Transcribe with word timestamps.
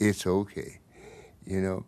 it's 0.00 0.26
okay. 0.26 0.80
You 1.46 1.60
know, 1.60 1.84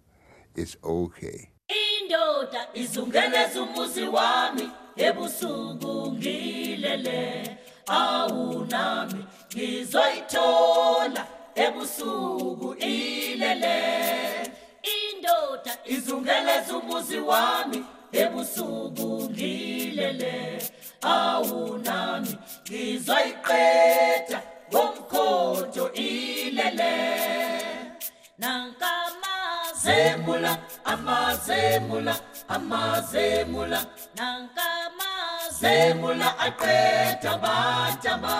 it's 0.56 0.76
okay. 0.82 1.48
indoda 1.68 2.66
izungeleza 2.74 3.62
umuzi 3.62 4.04
wami 4.04 4.68
ebusuku 4.96 6.12
ngilele 6.12 7.42
awunami 7.86 9.24
amazemula 31.70 32.14
amazemula 32.48 33.80
nankamazemula 34.16 36.28
aqeda 36.46 37.32
bantaba 37.42 38.36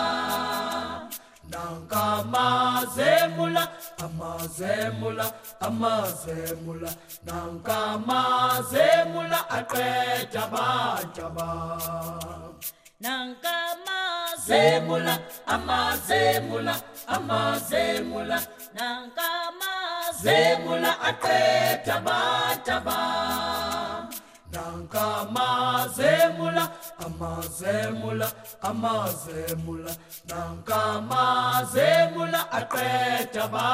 nankamazemula 1.52 3.62
amazemula 4.04 5.26
amazemula 5.60 6.90
nankamazemula 7.26 9.38
aqeda 9.58 10.42
bantaba 10.54 11.48
nankamazemula 13.04 15.14
amazemula 15.54 16.74
amazemula 17.06 18.38
zemula 20.22 20.92
ate 21.08 21.40
taba 21.86 22.18
taba. 22.66 22.98
Nanka 24.52 25.06
mazemula 25.34 26.64
amazemula 27.06 28.28
amazemula 28.62 29.92
nanka 30.28 30.80
mazemula 31.10 32.40
ate 32.58 32.88
taba. 33.34 33.68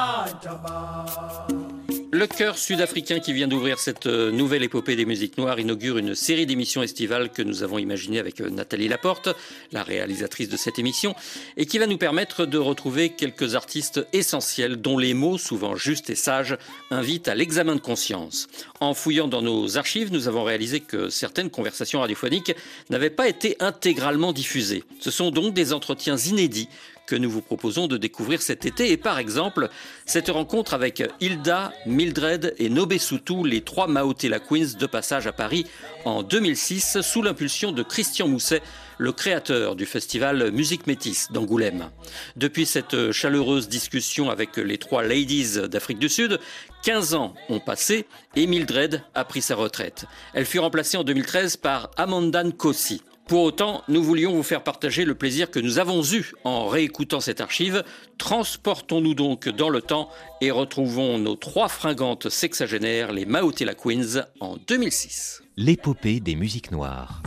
Le 2.09 2.25
chœur 2.25 2.57
sud-africain 2.57 3.19
qui 3.19 3.33
vient 3.33 3.49
d'ouvrir 3.49 3.79
cette 3.79 4.07
euh, 4.07 4.31
nouvelle 4.31 4.63
épopée 4.63 4.95
des 4.95 5.03
musiques 5.03 5.37
noires 5.37 5.59
inaugure 5.59 5.97
une 5.97 6.15
série 6.15 6.45
d'émissions 6.45 6.81
estivales 6.81 7.29
que 7.29 7.41
nous 7.41 7.63
avons 7.63 7.79
imaginées 7.79 8.19
avec 8.19 8.39
euh, 8.39 8.49
Nathalie 8.49 8.87
Laporte, 8.87 9.27
la 9.73 9.83
réalisatrice 9.83 10.47
de 10.47 10.55
cette 10.55 10.79
émission, 10.79 11.15
et 11.57 11.65
qui 11.65 11.79
va 11.79 11.85
nous 11.85 11.97
permettre 11.97 12.45
de 12.45 12.57
retrouver 12.57 13.09
quelques 13.09 13.55
artistes 13.55 14.07
essentiels 14.13 14.77
dont 14.77 14.97
les 14.97 15.13
mots, 15.13 15.37
souvent 15.37 15.75
justes 15.75 16.09
et 16.09 16.15
sages, 16.15 16.57
invitent 16.91 17.27
à 17.27 17.35
l'examen 17.35 17.75
de 17.75 17.81
conscience. 17.81 18.47
En 18.79 18.93
fouillant 18.93 19.27
dans 19.27 19.41
nos 19.41 19.77
archives, 19.77 20.13
nous 20.13 20.29
avons 20.29 20.45
réalisé 20.45 20.79
que 20.79 21.09
certaines 21.09 21.49
conversations 21.49 21.99
radiophoniques 21.99 22.55
n'avaient 22.89 23.09
pas 23.09 23.27
été 23.27 23.57
intégralement 23.59 24.31
diffusées. 24.31 24.85
Ce 25.01 25.11
sont 25.11 25.29
donc 25.29 25.53
des 25.53 25.73
entretiens 25.73 26.15
inédits 26.15 26.69
que 27.07 27.15
nous 27.15 27.31
vous 27.31 27.41
proposons 27.41 27.87
de 27.87 27.97
découvrir 27.97 28.41
cet 28.41 28.65
été. 28.65 28.91
Et 28.91 28.97
par 28.97 29.17
exemple, 29.17 29.69
cette 30.05 30.29
rencontre 30.29 30.73
avec 30.73 31.03
Hilda, 31.19 31.73
Mildred 31.87 32.53
et 32.59 32.69
Nobesutu, 32.69 33.47
les 33.47 33.61
trois 33.61 33.87
Maotela 33.87 34.39
Queens 34.39 34.77
de 34.77 34.85
passage 34.85 35.25
à 35.25 35.31
Paris 35.31 35.65
en 36.05 36.21
2006, 36.21 37.01
sous 37.01 37.21
l'impulsion 37.23 37.71
de 37.71 37.81
Christian 37.81 38.27
Mousset, 38.27 38.61
le 38.97 39.11
créateur 39.11 39.75
du 39.75 39.85
festival 39.85 40.51
Musique 40.51 40.87
Métis 40.87 41.31
d'Angoulême. 41.31 41.89
Depuis 42.35 42.65
cette 42.65 43.11
chaleureuse 43.11 43.69
discussion 43.69 44.29
avec 44.29 44.57
les 44.57 44.77
trois 44.77 45.03
ladies 45.03 45.59
d'Afrique 45.69 45.99
du 45.99 46.09
Sud, 46.09 46.39
15 46.83 47.13
ans 47.13 47.33
ont 47.49 47.59
passé 47.59 48.05
et 48.35 48.47
Mildred 48.47 49.03
a 49.13 49.25
pris 49.25 49.41
sa 49.41 49.55
retraite. 49.55 50.05
Elle 50.33 50.45
fut 50.45 50.59
remplacée 50.59 50.97
en 50.97 51.03
2013 51.03 51.57
par 51.57 51.91
Amanda 51.97 52.43
Nkossi. 52.43 53.01
Pour 53.27 53.41
autant, 53.41 53.83
nous 53.89 54.01
voulions 54.01 54.33
vous 54.33 54.43
faire 54.43 54.63
partager 54.63 55.03
le 55.03 55.13
plaisir 55.13 55.51
que 55.51 55.59
nous 55.59 55.79
avons 55.79 56.01
eu 56.01 56.31
en 56.45 56.67
réécoutant 56.67 57.19
cette 57.19 57.41
archive. 57.41 57.83
Transportons-nous 58.17 59.15
donc 59.15 59.49
dans 59.49 59.69
le 59.69 59.81
temps 59.81 60.09
et 60.39 60.49
retrouvons 60.49 61.17
nos 61.17 61.35
trois 61.35 61.67
fringantes 61.67 62.29
sexagénaires, 62.29 63.11
les 63.11 63.25
Maotela 63.25 63.75
Queens, 63.75 64.23
en 64.39 64.55
2006. 64.55 65.43
L'épopée 65.57 66.21
des 66.21 66.35
musiques 66.35 66.71
noires. 66.71 67.21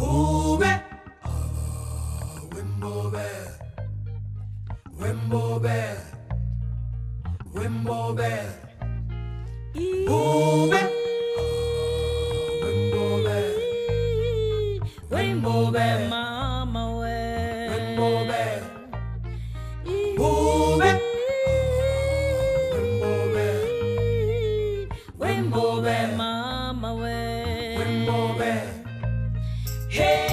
Rainbow 15.10 15.72
Bear, 15.72 16.08
Mama 16.08 16.98
way. 16.98 17.68
Rainbow 17.68 18.24
Bear. 18.28 18.62
Rainbow 25.18 25.82
Bear, 25.82 26.16
Mama 26.16 26.94
way. 26.94 27.76
Rainbow 27.76 28.38
Bear. 28.38 28.62
Hey, 29.88 30.29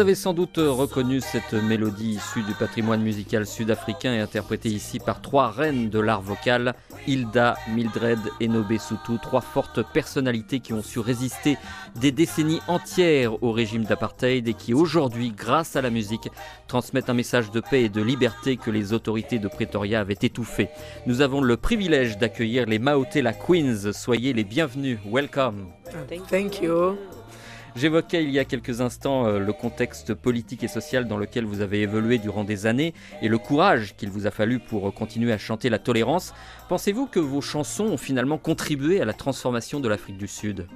Vous 0.00 0.06
avez 0.06 0.14
sans 0.14 0.32
doute 0.32 0.56
reconnu 0.56 1.20
cette 1.20 1.52
mélodie 1.52 2.12
issue 2.12 2.42
du 2.42 2.54
patrimoine 2.54 3.02
musical 3.02 3.46
sud-africain 3.46 4.14
et 4.14 4.20
interprétée 4.20 4.70
ici 4.70 4.98
par 4.98 5.20
trois 5.20 5.50
reines 5.50 5.90
de 5.90 6.00
l'art 6.00 6.22
vocal, 6.22 6.72
Hilda, 7.06 7.58
Mildred 7.74 8.18
et 8.40 8.48
Nobesutu, 8.48 9.18
trois 9.20 9.42
fortes 9.42 9.82
personnalités 9.92 10.60
qui 10.60 10.72
ont 10.72 10.82
su 10.82 11.00
résister 11.00 11.58
des 11.96 12.12
décennies 12.12 12.62
entières 12.66 13.42
au 13.42 13.52
régime 13.52 13.84
d'apartheid 13.84 14.48
et 14.48 14.54
qui 14.54 14.72
aujourd'hui, 14.72 15.32
grâce 15.36 15.76
à 15.76 15.82
la 15.82 15.90
musique, 15.90 16.30
transmettent 16.66 17.10
un 17.10 17.14
message 17.14 17.50
de 17.50 17.60
paix 17.60 17.82
et 17.82 17.90
de 17.90 18.00
liberté 18.00 18.56
que 18.56 18.70
les 18.70 18.94
autorités 18.94 19.38
de 19.38 19.48
Pretoria 19.48 20.00
avaient 20.00 20.14
étouffé. 20.14 20.70
Nous 21.04 21.20
avons 21.20 21.42
le 21.42 21.58
privilège 21.58 22.16
d'accueillir 22.16 22.64
les 22.64 22.78
Maotela 22.78 23.34
Queens. 23.34 23.92
Soyez 23.92 24.32
les 24.32 24.44
bienvenus. 24.44 24.98
Welcome. 25.04 25.66
Thank 26.30 26.62
you. 26.62 26.96
J'évoquais 27.76 28.24
il 28.24 28.30
y 28.30 28.38
a 28.38 28.44
quelques 28.44 28.80
instants 28.80 29.26
euh, 29.26 29.38
le 29.38 29.52
contexte 29.52 30.14
politique 30.14 30.64
et 30.64 30.68
social 30.68 31.06
dans 31.06 31.16
lequel 31.16 31.44
vous 31.44 31.60
avez 31.60 31.82
évolué 31.82 32.18
durant 32.18 32.44
des 32.44 32.66
années 32.66 32.94
et 33.22 33.28
le 33.28 33.38
courage 33.38 33.94
qu'il 33.96 34.10
vous 34.10 34.26
a 34.26 34.30
fallu 34.30 34.58
pour 34.58 34.88
euh, 34.88 34.90
continuer 34.90 35.32
à 35.32 35.38
chanter 35.38 35.70
la 35.70 35.78
tolérance. 35.78 36.34
Pensez-vous 36.68 37.06
que 37.06 37.20
vos 37.20 37.40
chansons 37.40 37.84
ont 37.84 37.96
finalement 37.96 38.38
contribué 38.38 39.00
à 39.00 39.04
la 39.04 39.12
transformation 39.12 39.80
de 39.80 39.88
l'Afrique 39.88 40.18
du 40.18 40.26
Sud? 40.26 40.66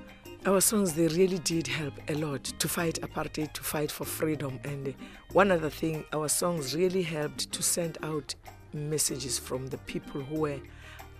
Our 0.47 0.61
songs, 0.61 0.93
they 0.95 1.09
really 1.09 1.39
did 1.39 1.67
help 1.67 1.95
a 2.09 2.13
lot 2.13 2.43
to 2.59 2.69
fight 2.69 3.01
apartheid, 3.01 3.53
to 3.55 3.63
fight 3.63 3.91
for 3.91 4.07
freedom. 4.07 4.59
And 4.65 4.89
uh, 4.89 4.93
one 5.33 5.51
other 5.51 5.71
thing, 5.71 6.05
our 6.15 6.29
songs 6.29 6.75
really 6.77 7.03
helped 7.03 7.51
to 7.51 7.63
send 7.63 7.97
out 8.03 8.35
messages 8.75 9.39
from 9.39 9.69
the 9.69 9.79
people 9.87 10.21
who 10.21 10.41
were 10.41 10.61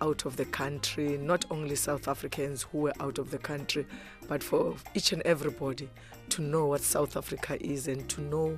out 0.01 0.25
of 0.25 0.35
the 0.37 0.45
country, 0.45 1.17
not 1.17 1.45
only 1.49 1.75
South 1.75 2.07
Africans 2.07 2.63
who 2.63 2.79
were 2.79 2.93
out 2.99 3.17
of 3.17 3.31
the 3.31 3.37
country, 3.37 3.85
but 4.27 4.43
for 4.43 4.75
each 4.93 5.11
and 5.11 5.21
everybody 5.23 5.89
to 6.29 6.41
know 6.41 6.67
what 6.67 6.81
South 6.81 7.15
Africa 7.17 7.57
is 7.63 7.87
and 7.87 8.07
to 8.09 8.21
know 8.21 8.57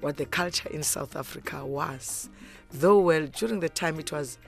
what 0.00 0.16
the 0.16 0.26
culture 0.26 0.68
in 0.70 0.82
South 0.82 1.16
Africa 1.16 1.64
was. 1.64 2.28
Though, 2.72 3.00
well, 3.00 3.26
during 3.26 3.60
the 3.60 3.68
time 3.68 3.98
it 3.98 4.12
was 4.12 4.38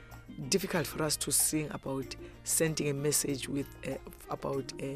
difficult 0.49 0.87
for 0.87 1.02
us 1.02 1.17
to 1.17 1.32
sing 1.32 1.69
about 1.70 2.14
sending 2.44 2.88
a 2.88 2.94
message 2.94 3.49
with 3.49 3.67
uh, 3.87 3.94
about 4.31 4.73
uh, 4.81 4.87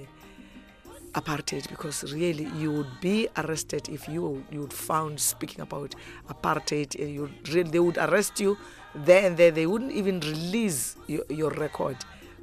apartheid 1.14 1.68
because 1.68 2.12
really 2.12 2.48
you 2.56 2.72
would 2.72 3.00
be 3.00 3.28
arrested 3.36 3.88
if 3.88 4.08
you 4.08 4.42
you 4.50 4.60
would 4.60 4.72
found 4.72 5.18
speaking 5.20 5.60
about 5.60 5.94
apartheid 6.28 6.98
you 6.98 7.28
really 7.50 7.70
they 7.70 7.80
would 7.80 7.98
arrest 7.98 8.40
you 8.40 8.56
there 8.94 9.26
and 9.26 9.36
there 9.36 9.50
they 9.50 9.66
wouldn't 9.66 9.92
even 9.92 10.20
release 10.20 10.96
your, 11.06 11.24
your 11.28 11.50
record 11.50 11.96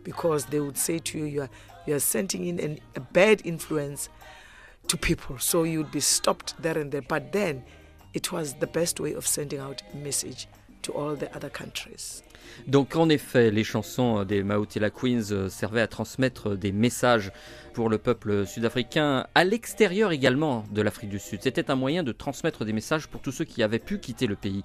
because 0.03 0.45
they 0.45 0.59
would 0.59 0.77
say 0.77 0.99
to 0.99 1.17
you 1.17 1.25
you 1.25 1.41
are 1.41 1.49
you 1.85 1.95
are 1.95 1.99
sending 1.99 2.45
in 2.45 2.59
an, 2.59 2.79
a 2.95 2.99
bad 2.99 3.41
influence 3.45 4.09
to 4.87 4.97
people 4.97 5.37
so 5.37 5.63
you'd 5.63 5.91
be 5.91 5.99
stopped 5.99 6.59
there 6.61 6.77
and 6.77 6.91
there 6.91 7.01
but 7.01 7.31
then 7.31 7.63
it 8.13 8.31
was 8.31 8.55
the 8.55 8.67
best 8.67 8.99
way 8.99 9.13
of 9.13 9.25
sending 9.27 9.59
out 9.59 9.81
a 9.93 9.97
message 9.97 10.47
to 10.81 10.91
all 10.93 11.15
the 11.15 11.33
other 11.35 11.49
countries 11.49 12.23
Donc 12.67 12.95
en 12.95 13.09
effet, 13.09 13.51
les 13.51 13.63
chansons 13.63 14.23
des 14.23 14.43
Mautila 14.43 14.89
Queens 14.89 15.31
euh, 15.31 15.49
servaient 15.49 15.81
à 15.81 15.87
transmettre 15.87 16.55
des 16.57 16.71
messages 16.71 17.31
pour 17.73 17.89
le 17.89 17.97
peuple 17.97 18.45
sud-africain, 18.45 19.27
à 19.35 19.43
l'extérieur 19.43 20.11
également 20.11 20.65
de 20.71 20.81
l'Afrique 20.81 21.09
du 21.09 21.19
Sud. 21.19 21.39
C'était 21.41 21.71
un 21.71 21.75
moyen 21.75 22.03
de 22.03 22.11
transmettre 22.11 22.65
des 22.65 22.73
messages 22.73 23.07
pour 23.07 23.21
tous 23.21 23.31
ceux 23.31 23.45
qui 23.45 23.63
avaient 23.63 23.79
pu 23.79 23.99
quitter 23.99 24.27
le 24.27 24.35
pays. 24.35 24.63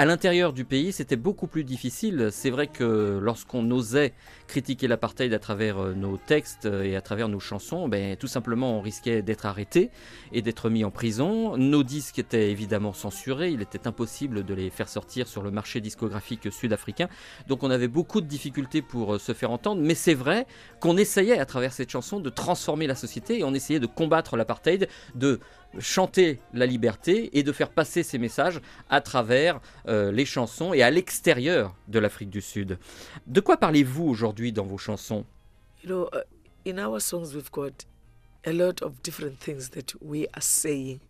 À 0.00 0.04
l'intérieur 0.04 0.52
du 0.52 0.64
pays, 0.64 0.92
c'était 0.92 1.16
beaucoup 1.16 1.48
plus 1.48 1.64
difficile. 1.64 2.28
C'est 2.30 2.50
vrai 2.50 2.68
que 2.68 3.18
lorsqu'on 3.20 3.68
osait 3.72 4.14
critiquer 4.48 4.88
l'apartheid 4.88 5.32
à 5.32 5.38
travers 5.38 5.78
euh, 5.78 5.94
nos 5.94 6.16
textes 6.16 6.66
et 6.66 6.96
à 6.96 7.00
travers 7.00 7.28
nos 7.28 7.38
chansons, 7.38 7.88
ben, 7.88 8.16
tout 8.16 8.26
simplement 8.26 8.78
on 8.78 8.80
risquait 8.80 9.22
d'être 9.22 9.46
arrêté 9.46 9.90
et 10.32 10.42
d'être 10.42 10.70
mis 10.70 10.84
en 10.84 10.90
prison. 10.90 11.56
Nos 11.56 11.84
disques 11.84 12.18
étaient 12.18 12.50
évidemment 12.50 12.92
censurés, 12.92 13.50
il 13.50 13.62
était 13.62 13.86
impossible 13.86 14.44
de 14.44 14.54
les 14.54 14.70
faire 14.70 14.88
sortir 14.88 15.28
sur 15.28 15.42
le 15.42 15.50
marché 15.50 15.80
discographique 15.80 16.50
sud-africain. 16.50 17.08
Donc 17.46 17.62
on 17.62 17.70
avait 17.70 17.88
beaucoup 17.88 18.20
de 18.20 18.26
difficultés 18.26 18.82
pour 18.82 19.14
euh, 19.14 19.18
se 19.18 19.32
faire 19.32 19.50
entendre, 19.52 19.82
mais 19.82 19.94
c'est 19.94 20.14
vrai 20.14 20.46
qu'on 20.80 20.96
essayait 20.96 21.38
à 21.38 21.46
travers 21.46 21.72
cette 21.72 21.90
chanson 21.90 22.18
de 22.18 22.30
transformer 22.30 22.86
la 22.86 22.94
société 22.94 23.38
et 23.38 23.44
on 23.44 23.54
essayait 23.54 23.80
de 23.80 23.86
combattre 23.86 24.36
l'apartheid, 24.36 24.88
de 25.14 25.40
chanter 25.78 26.40
la 26.54 26.66
liberté 26.66 27.38
et 27.38 27.42
de 27.42 27.52
faire 27.52 27.70
passer 27.70 28.02
ces 28.02 28.18
messages 28.18 28.60
à 28.88 29.00
travers 29.00 29.60
euh, 29.86 30.10
les 30.10 30.24
chansons 30.24 30.72
et 30.72 30.82
à 30.82 30.90
l'extérieur 30.90 31.76
de 31.88 31.98
l'Afrique 31.98 32.30
du 32.30 32.40
Sud. 32.40 32.78
De 33.26 33.40
quoi 33.40 33.58
parlez-vous 33.58 34.04
aujourd'hui? 34.04 34.37
Dans 34.52 34.64
vos 34.64 34.78
chansons 34.78 35.24
You 35.82 35.88
know, 35.88 36.04
uh, 36.12 36.22
in 36.64 36.78
our 36.78 37.00
songs, 37.00 37.34
we've 37.34 37.52
got 37.52 37.84
a 38.44 38.52
lot 38.52 38.82
of 38.82 39.02
different 39.02 39.38
things 39.40 39.70
that 39.70 40.00
we 40.02 40.26
are 40.34 40.40
saying. 40.40 41.00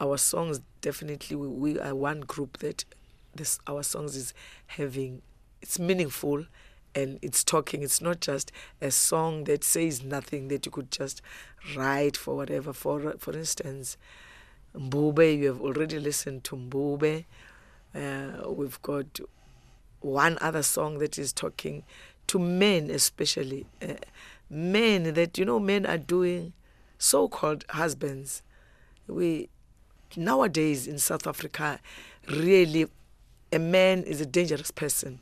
Our 0.00 0.16
songs, 0.16 0.60
definitely, 0.80 1.36
we, 1.36 1.48
we 1.48 1.80
are 1.80 1.94
one 1.94 2.20
group 2.20 2.58
that 2.58 2.84
this 3.34 3.58
our 3.66 3.82
songs 3.82 4.16
is 4.16 4.32
having. 4.66 5.22
It's 5.60 5.78
meaningful, 5.78 6.46
and 6.94 7.18
it's 7.20 7.44
talking. 7.44 7.82
It's 7.82 8.00
not 8.00 8.20
just 8.20 8.50
a 8.80 8.90
song 8.90 9.44
that 9.44 9.62
says 9.64 10.02
nothing 10.02 10.48
that 10.48 10.64
you 10.66 10.72
could 10.72 10.90
just 10.90 11.20
write 11.76 12.16
for 12.16 12.36
whatever. 12.36 12.72
For 12.72 13.14
for 13.18 13.36
instance, 13.36 13.96
Mbube, 14.74 15.38
you 15.38 15.46
have 15.48 15.60
already 15.60 15.98
listened 15.98 16.44
to 16.44 16.56
Mbube. 16.56 17.24
Uh, 17.94 18.50
we've 18.50 18.80
got 18.82 19.20
one 20.00 20.38
other 20.40 20.62
song 20.62 20.98
that 20.98 21.18
is 21.18 21.32
talking 21.32 21.82
to 22.28 22.38
men, 22.38 22.90
especially 22.90 23.66
uh, 23.82 23.94
men 24.48 25.14
that 25.14 25.36
you 25.38 25.44
know 25.44 25.58
men 25.58 25.84
are 25.84 25.98
doing 25.98 26.52
so-called 26.98 27.64
husbands. 27.70 28.42
We 29.06 29.48
nowadays 30.16 30.86
in 30.86 30.98
South 30.98 31.26
Africa, 31.26 31.80
really, 32.28 32.86
a 33.52 33.58
man 33.58 34.02
is 34.02 34.20
a 34.20 34.26
dangerous 34.26 34.70
person. 34.70 35.20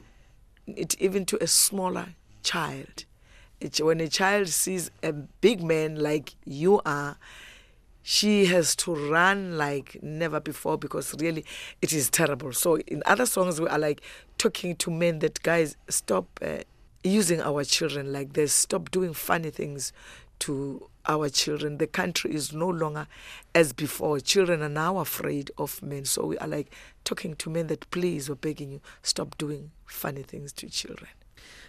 It 0.67 1.01
even 1.01 1.25
to 1.27 1.43
a 1.43 1.47
smaller 1.47 2.09
child. 2.43 3.05
It, 3.61 3.79
when 3.79 4.01
a 4.01 4.09
child 4.09 4.49
sees 4.49 4.91
a 5.03 5.13
big 5.13 5.63
man 5.63 5.97
like 5.97 6.35
you 6.45 6.83
are, 6.85 7.17
she 8.03 8.47
has 8.47 8.77
to 8.77 8.95
run 8.95 9.57
like 9.57 9.99
never 10.03 10.39
before 10.39 10.77
because 10.77 11.15
really 11.19 11.45
it 11.83 11.93
is 11.93 12.11
terrible. 12.11 12.53
So 12.53 12.79
in 12.79 13.03
other 13.07 13.27
songs 13.27 13.61
we 13.61 13.67
are 13.69 13.79
like 13.79 14.01
talking 14.39 14.77
to 14.77 14.91
men 14.91 15.21
that 15.21 15.43
guys 15.43 15.77
stop 15.89 16.27
uh, 16.43 16.59
using 17.07 17.41
our 17.41 17.65
children 17.65 18.13
like 18.13 18.33
this, 18.33 18.53
stop 18.53 18.91
doing 18.91 19.13
funny 19.13 19.51
things 19.51 19.93
to 20.41 20.89
our 21.07 21.29
children. 21.29 21.79
The 21.79 21.87
country 21.87 22.35
is 22.35 22.53
no 22.53 22.69
longer 22.69 23.07
as 23.55 23.73
before. 23.73 24.21
Children 24.21 24.63
are 24.63 24.69
now 24.69 24.99
afraid 24.99 25.51
of 25.57 25.83
men. 25.83 26.05
So 26.05 26.27
we 26.27 26.39
are 26.39 26.49
like 26.49 26.73
talking 27.05 27.35
to 27.37 27.51
men 27.51 27.69
that 27.69 27.91
please, 27.91 28.29
we're 28.29 28.35
begging 28.35 28.73
you, 28.73 28.81
stop 29.03 29.39
doing 29.39 29.71
funny 29.87 30.23
things 30.23 30.53
to 30.55 30.69
children. 30.69 31.11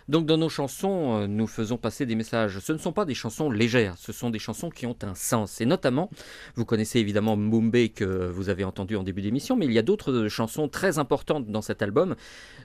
Donc 0.09 0.25
dans 0.25 0.38
nos 0.38 0.48
chansons, 0.48 1.21
euh, 1.21 1.27
nous 1.27 1.48
faisons 1.48 1.77
passer 1.77 2.06
des 2.06 2.15
messages. 2.15 2.59
Ce 2.59 2.71
ne 2.71 2.77
sont 2.77 2.94
pas 2.94 3.04
des 3.04 3.13
chansons 3.13 3.51
légères, 3.51 3.95
ce 3.98 4.13
sont 4.13 4.30
des 4.30 4.39
chansons 4.39 4.69
qui 4.69 4.86
ont 4.86 4.95
un 5.01 5.15
sens. 5.15 5.59
Et 5.59 5.65
notamment, 5.65 6.09
vous 6.56 6.63
connaissez 6.63 7.00
évidemment 7.00 7.36
Mumbe 7.36 7.89
que 7.94 8.30
vous 8.30 8.50
avez 8.50 8.63
entendu 8.63 8.95
en 8.95 9.04
début 9.04 9.21
d'émission, 9.21 9.57
mais 9.57 9.65
il 9.65 9.74
y 9.74 9.80
a 9.80 9.83
d'autres 9.83 10.27
chansons 10.30 10.69
très 10.69 10.98
importantes 10.98 11.48
dans 11.48 11.62
cet 11.62 11.81
album, 11.81 12.15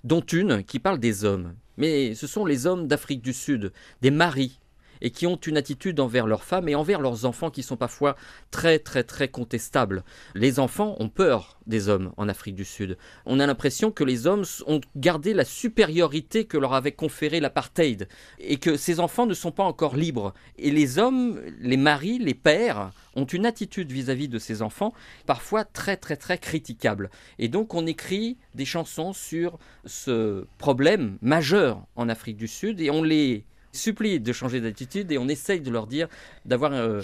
dont 0.05 0.21
une 0.21 0.63
qui 0.63 0.79
parle 0.79 1.01
des 1.01 1.25
hommes. 1.25 1.55
Mais 1.79 2.15
ce 2.15 2.27
sont 2.27 2.45
les 2.45 2.67
hommes 2.67 2.87
d'Afrique 2.87 3.23
du 3.23 3.33
Sud, 3.33 3.73
des 4.03 4.11
maris 4.11 4.61
et 5.03 5.11
qui 5.11 5.27
ont 5.27 5.37
une 5.37 5.59
attitude 5.59 6.01
envers 6.01 6.27
leurs 6.27 6.45
femmes 6.45 6.69
et 6.69 6.75
envers 6.75 7.01
leurs 7.01 7.27
enfants 7.27 7.51
qui 7.51 7.63
sont 7.63 7.77
parfois 7.77 8.17
très 8.51 8.79
très 8.79 9.03
très 9.03 9.29
contestables. 9.29 10.05
Les 10.35 10.59
enfants 10.61 10.97
ont 11.01 11.11
peur 11.11 11.59
des 11.67 11.89
hommes 11.89 12.13
en 12.17 12.29
Afrique 12.29 12.55
du 12.55 12.65
Sud. 12.65 12.97
On 13.27 13.41
a 13.41 13.47
l'impression 13.47 13.91
que 13.91 14.05
les 14.05 14.27
hommes 14.27 14.45
ont 14.67 14.81
gardé 14.97 15.35
la 15.35 15.45
supériorité 15.45 16.45
que 16.45 16.57
leur 16.57 16.73
avait 16.73 16.93
conférée 16.93 17.41
l'apartheid 17.41 18.09
et 18.39 18.57
que 18.57 18.77
ces 18.77 19.01
enfants 19.01 19.27
ne 19.27 19.35
sont 19.35 19.53
pas 19.53 19.65
encore 19.65 19.97
libres. 19.97 20.33
Et 20.57 20.71
les 20.71 20.99
hommes, 20.99 21.41
les 21.61 21.77
maris, 21.77 22.19
les 22.19 22.35
pères 22.35 22.91
ont 23.15 23.25
une 23.25 23.45
attitude 23.45 23.91
vis-à-vis 23.93 24.29
de 24.29 24.39
ces 24.39 24.63
enfants 24.63 24.95
parfois 25.27 25.65
très 25.65 25.97
très 25.97 26.17
très 26.17 26.39
critiquable. 26.39 27.11
Et 27.39 27.49
donc 27.49 27.75
on 27.75 27.87
écrit 27.87 28.39
des 28.55 28.65
chansons 28.65 29.13
sur 29.13 29.59
ce 29.85 30.47
problème 30.59 31.19
majeur 31.21 31.85
en 31.97 32.09
Afrique 32.09 32.37
du 32.37 32.49
Sud 32.49 32.81
et 32.81 32.91
on 32.91 33.03
les 33.03 33.45
supplie 33.73 34.21
de 34.21 34.33
changer 34.33 34.61
d'attitude 34.61 35.11
et 35.13 35.19
on 35.19 35.29
essaye 35.29 35.61
de 35.61 35.71
leur 35.71 35.87
dire 35.87 36.09
d'avoir 36.45 36.73
euh, 36.73 37.01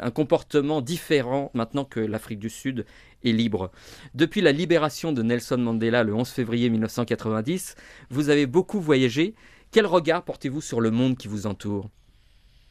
un 0.00 0.10
comportement 0.10 0.80
différent 0.80 1.50
maintenant 1.54 1.84
que 1.84 2.00
l'Afrique 2.00 2.38
du 2.38 2.50
Sud 2.50 2.86
est 3.24 3.32
libre. 3.32 3.70
Depuis 4.14 4.40
la 4.40 4.52
libération 4.52 5.12
de 5.12 5.22
Nelson 5.22 5.58
Mandela 5.58 6.04
le 6.04 6.14
11 6.14 6.28
février 6.28 6.70
1990, 6.70 7.74
vous 8.10 8.28
avez 8.28 8.46
beaucoup 8.46 8.80
voyagé. 8.80 9.34
Quel 9.72 9.86
regard 9.86 10.22
portez-vous 10.22 10.60
sur 10.60 10.80
le 10.80 10.90
monde 10.90 11.16
qui 11.16 11.26
vous 11.26 11.46
entoure? 11.46 11.90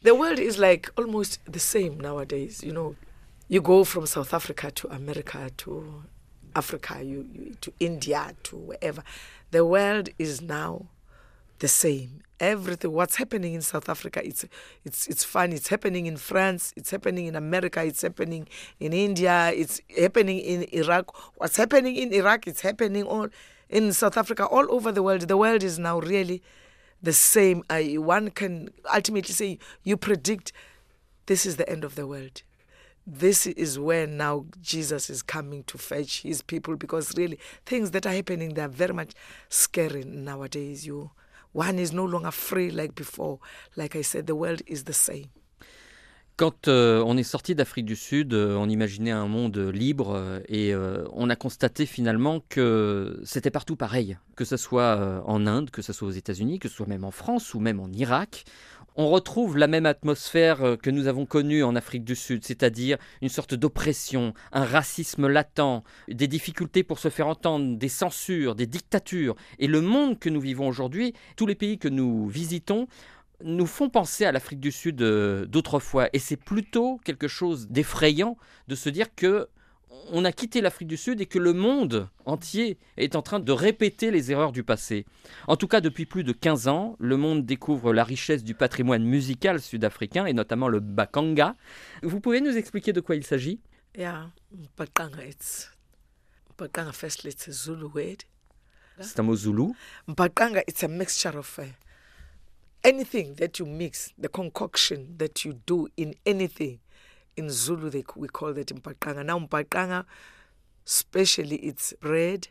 The 0.04 0.12
world 0.12 0.38
is 0.38 0.58
like 0.58 0.90
almost 0.98 1.40
the 1.50 1.58
same 1.58 1.96
nowadays. 2.00 2.62
You 2.62 2.72
know, 2.72 2.94
you 3.50 3.60
go 3.60 3.84
from 3.84 4.06
South 4.06 4.32
Africa 4.32 4.70
to 4.70 4.88
America 4.90 5.50
to 5.58 5.82
Africa, 6.54 6.96
to 7.60 7.72
India, 7.80 8.32
to 8.44 8.56
wherever. 8.56 9.02
The 9.50 9.64
world 9.64 10.10
is 10.18 10.40
now 10.40 10.86
the 11.58 11.68
same. 11.68 12.20
Everything, 12.40 12.92
what's 12.92 13.16
happening 13.16 13.54
in 13.54 13.62
South 13.62 13.88
Africa, 13.88 14.20
it's 14.26 14.44
it's 14.84 15.06
it's 15.06 15.24
fun. 15.24 15.52
It's 15.52 15.68
happening 15.68 16.06
in 16.06 16.16
France. 16.16 16.72
It's 16.76 16.90
happening 16.90 17.26
in 17.26 17.36
America. 17.36 17.82
It's 17.84 18.02
happening 18.02 18.48
in 18.80 18.92
India. 18.92 19.52
It's 19.54 19.80
happening 19.96 20.40
in 20.40 20.64
Iraq. 20.72 21.14
What's 21.36 21.56
happening 21.56 21.96
in 21.96 22.12
Iraq? 22.12 22.46
It's 22.46 22.60
happening 22.60 23.04
all 23.04 23.28
in 23.70 23.92
South 23.92 24.16
Africa, 24.16 24.46
all 24.46 24.66
over 24.70 24.90
the 24.92 25.02
world. 25.02 25.22
The 25.22 25.36
world 25.36 25.62
is 25.62 25.78
now 25.78 26.00
really 26.00 26.42
the 27.02 27.12
same. 27.12 27.62
One 27.70 28.30
can 28.30 28.70
ultimately 28.92 29.32
say 29.32 29.58
you 29.84 29.96
predict 29.96 30.52
this 31.26 31.46
is 31.46 31.56
the 31.56 31.68
end 31.68 31.84
of 31.84 31.94
the 31.94 32.06
world. 32.06 32.42
This 33.06 33.46
is 33.46 33.78
where 33.78 34.06
now 34.06 34.46
Jesus 34.62 35.10
is 35.10 35.22
coming 35.22 35.62
to 35.64 35.76
fetch 35.76 36.22
his 36.22 36.42
people 36.42 36.76
because 36.76 37.16
really 37.16 37.38
things 37.66 37.90
that 37.90 38.06
are 38.06 38.12
happening 38.14 38.54
they 38.54 38.62
are 38.62 38.68
very 38.68 38.94
much 38.94 39.12
scary 39.48 40.04
nowadays. 40.04 40.86
You 40.86 41.10
one 41.54 41.78
is 41.78 41.92
no 41.92 42.04
longer 42.04 42.32
free 42.32 42.70
like 42.70 42.94
before. 42.94 43.38
Like 43.76 43.96
I 43.96 44.02
said, 44.02 44.26
the 44.26 44.34
world 44.34 44.62
is 44.66 44.84
the 44.84 44.92
same. 44.92 45.30
Quand 46.36 46.66
on 46.66 47.16
est 47.16 47.22
sorti 47.22 47.54
d'Afrique 47.54 47.84
du 47.84 47.94
Sud, 47.94 48.34
euh, 48.34 48.56
on 48.56 48.68
imaginait 48.68 49.12
un 49.12 49.28
monde 49.28 49.56
libre 49.56 50.16
euh, 50.16 50.40
et 50.48 50.74
euh, 50.74 51.04
on 51.12 51.30
a 51.30 51.36
constaté 51.36 51.86
finalement 51.86 52.42
que 52.48 53.20
c'était 53.22 53.52
partout 53.52 53.76
pareil, 53.76 54.18
que 54.34 54.44
ce 54.44 54.56
soit 54.56 55.22
en 55.26 55.46
Inde, 55.46 55.70
que 55.70 55.80
ce 55.80 55.92
soit 55.92 56.08
aux 56.08 56.12
États-Unis, 56.12 56.58
que 56.58 56.68
ce 56.68 56.74
soit 56.74 56.88
même 56.88 57.04
en 57.04 57.12
France 57.12 57.54
ou 57.54 57.60
même 57.60 57.78
en 57.78 57.88
Irak. 57.92 58.46
On 58.96 59.08
retrouve 59.08 59.58
la 59.58 59.66
même 59.66 59.86
atmosphère 59.86 60.62
euh, 60.62 60.76
que 60.76 60.90
nous 60.90 61.06
avons 61.06 61.26
connue 61.26 61.64
en 61.64 61.76
Afrique 61.76 62.04
du 62.04 62.14
Sud, 62.14 62.44
c'est-à-dire 62.44 62.98
une 63.22 63.28
sorte 63.28 63.54
d'oppression, 63.54 64.34
un 64.52 64.64
racisme 64.64 65.26
latent, 65.26 65.82
des 66.08 66.28
difficultés 66.28 66.82
pour 66.82 66.98
se 66.98 67.08
faire 67.08 67.26
entendre, 67.26 67.76
des 67.76 67.88
censures, 67.88 68.54
des 68.54 68.66
dictatures. 68.66 69.34
Et 69.58 69.66
le 69.66 69.80
monde 69.80 70.18
que 70.18 70.28
nous 70.28 70.40
vivons 70.40 70.68
aujourd'hui, 70.68 71.14
tous 71.36 71.46
les 71.46 71.54
pays 71.54 71.78
que 71.78 71.88
nous 71.88 72.28
visitons, 72.28 72.86
nous 73.42 73.66
font 73.66 73.90
penser 73.90 74.24
à 74.24 74.32
l'Afrique 74.32 74.60
du 74.60 74.70
Sud 74.70 75.02
euh, 75.02 75.44
d'autrefois. 75.46 76.08
Et 76.12 76.18
c'est 76.18 76.36
plutôt 76.36 77.00
quelque 77.04 77.28
chose 77.28 77.68
d'effrayant 77.68 78.36
de 78.68 78.74
se 78.74 78.88
dire 78.88 79.14
que 79.14 79.48
on 80.10 80.24
a 80.24 80.32
quitté 80.32 80.60
l'Afrique 80.60 80.88
du 80.88 80.96
Sud 80.96 81.20
et 81.20 81.26
que 81.26 81.38
le 81.38 81.52
monde 81.52 82.08
entier 82.24 82.78
est 82.96 83.16
en 83.16 83.22
train 83.22 83.40
de 83.40 83.52
répéter 83.52 84.10
les 84.10 84.30
erreurs 84.30 84.52
du 84.52 84.62
passé. 84.62 85.06
En 85.48 85.56
tout 85.56 85.68
cas, 85.68 85.80
depuis 85.80 86.06
plus 86.06 86.24
de 86.24 86.32
15 86.32 86.68
ans, 86.68 86.96
le 86.98 87.16
monde 87.16 87.44
découvre 87.44 87.92
la 87.92 88.04
richesse 88.04 88.44
du 88.44 88.54
patrimoine 88.54 89.04
musical 89.04 89.60
sud-africain 89.60 90.26
et 90.26 90.32
notamment 90.32 90.68
le 90.68 90.80
bakanga. 90.80 91.56
Vous 92.02 92.20
pouvez 92.20 92.40
nous 92.40 92.56
expliquer 92.56 92.92
de 92.92 93.00
quoi 93.00 93.16
il 93.16 93.24
s'agit? 93.24 93.60
Yeah, 93.96 94.30
Mpakanga, 94.52 95.24
it's 95.24 95.70
Mpakanga 96.50 96.92
firstly 96.92 97.30
it's 97.30 97.48
a 97.48 97.52
Zulu 97.52 97.86
word. 97.94 98.24
C'est 99.00 99.18
un 99.18 99.24
mot 99.24 99.36
zoulou. 99.36 99.74
Mpakanga, 100.06 100.62
it's 100.68 100.82
a 100.84 100.88
mixture 100.88 101.36
of 101.36 101.58
uh, 101.58 101.64
anything 102.84 103.34
that 103.36 103.58
you 103.58 103.66
mix, 103.66 104.12
the 104.20 104.28
concoction 104.28 105.16
that 105.18 105.44
you 105.44 105.54
do 105.66 105.88
in 105.96 106.14
anything. 106.26 106.78
In 107.36 107.50
Zulu, 107.50 107.90
they, 107.90 108.04
we 108.14 108.28
call 108.28 108.52
that 108.52 108.68
Mpakanga. 108.68 109.24
Now, 109.24 109.38
Mpakanga, 109.38 110.04
especially 110.86 111.56
it's 111.56 111.92
bread 112.00 112.48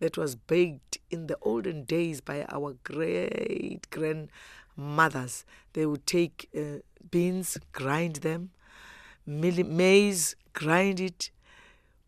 that 0.00 0.16
was 0.16 0.36
baked 0.36 0.98
in 1.10 1.26
the 1.26 1.36
olden 1.42 1.84
days 1.84 2.20
by 2.20 2.44
our 2.48 2.76
great 2.84 3.88
grandmothers. 3.90 5.44
They 5.72 5.86
would 5.86 6.06
take 6.06 6.48
uh, 6.56 6.80
beans, 7.10 7.58
grind 7.72 8.16
them, 8.16 8.50
maize, 9.26 10.36
grind 10.52 11.00
it, 11.00 11.30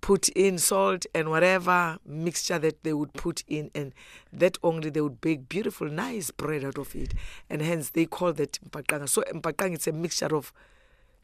put 0.01 0.29
in 0.31 0.59
salt 0.59 1.05
and 1.15 1.31
whatever 1.31 1.99
mixture 2.07 2.59
that 2.59 2.83
they 2.83 2.93
would 2.93 3.13
put 3.13 3.45
in, 3.47 3.71
and 3.75 3.93
that 4.33 4.57
only 4.63 4.91
they 4.91 5.01
would 5.01 5.21
bake 5.21 5.49
beautiful, 5.49 5.89
nice 5.89 6.31
bread 6.31 6.65
out 6.65 6.79
of 6.79 6.95
it, 6.95 7.13
and 7.49 7.61
hence 7.63 7.91
they 7.91 8.07
call 8.07 8.33
that 8.33 8.59
mpakanga. 8.69 9.09
So 9.09 9.23
mpakanga 9.33 9.75
it's 9.75 9.87
a 9.87 9.93
mixture 9.93 10.35
of 10.35 10.53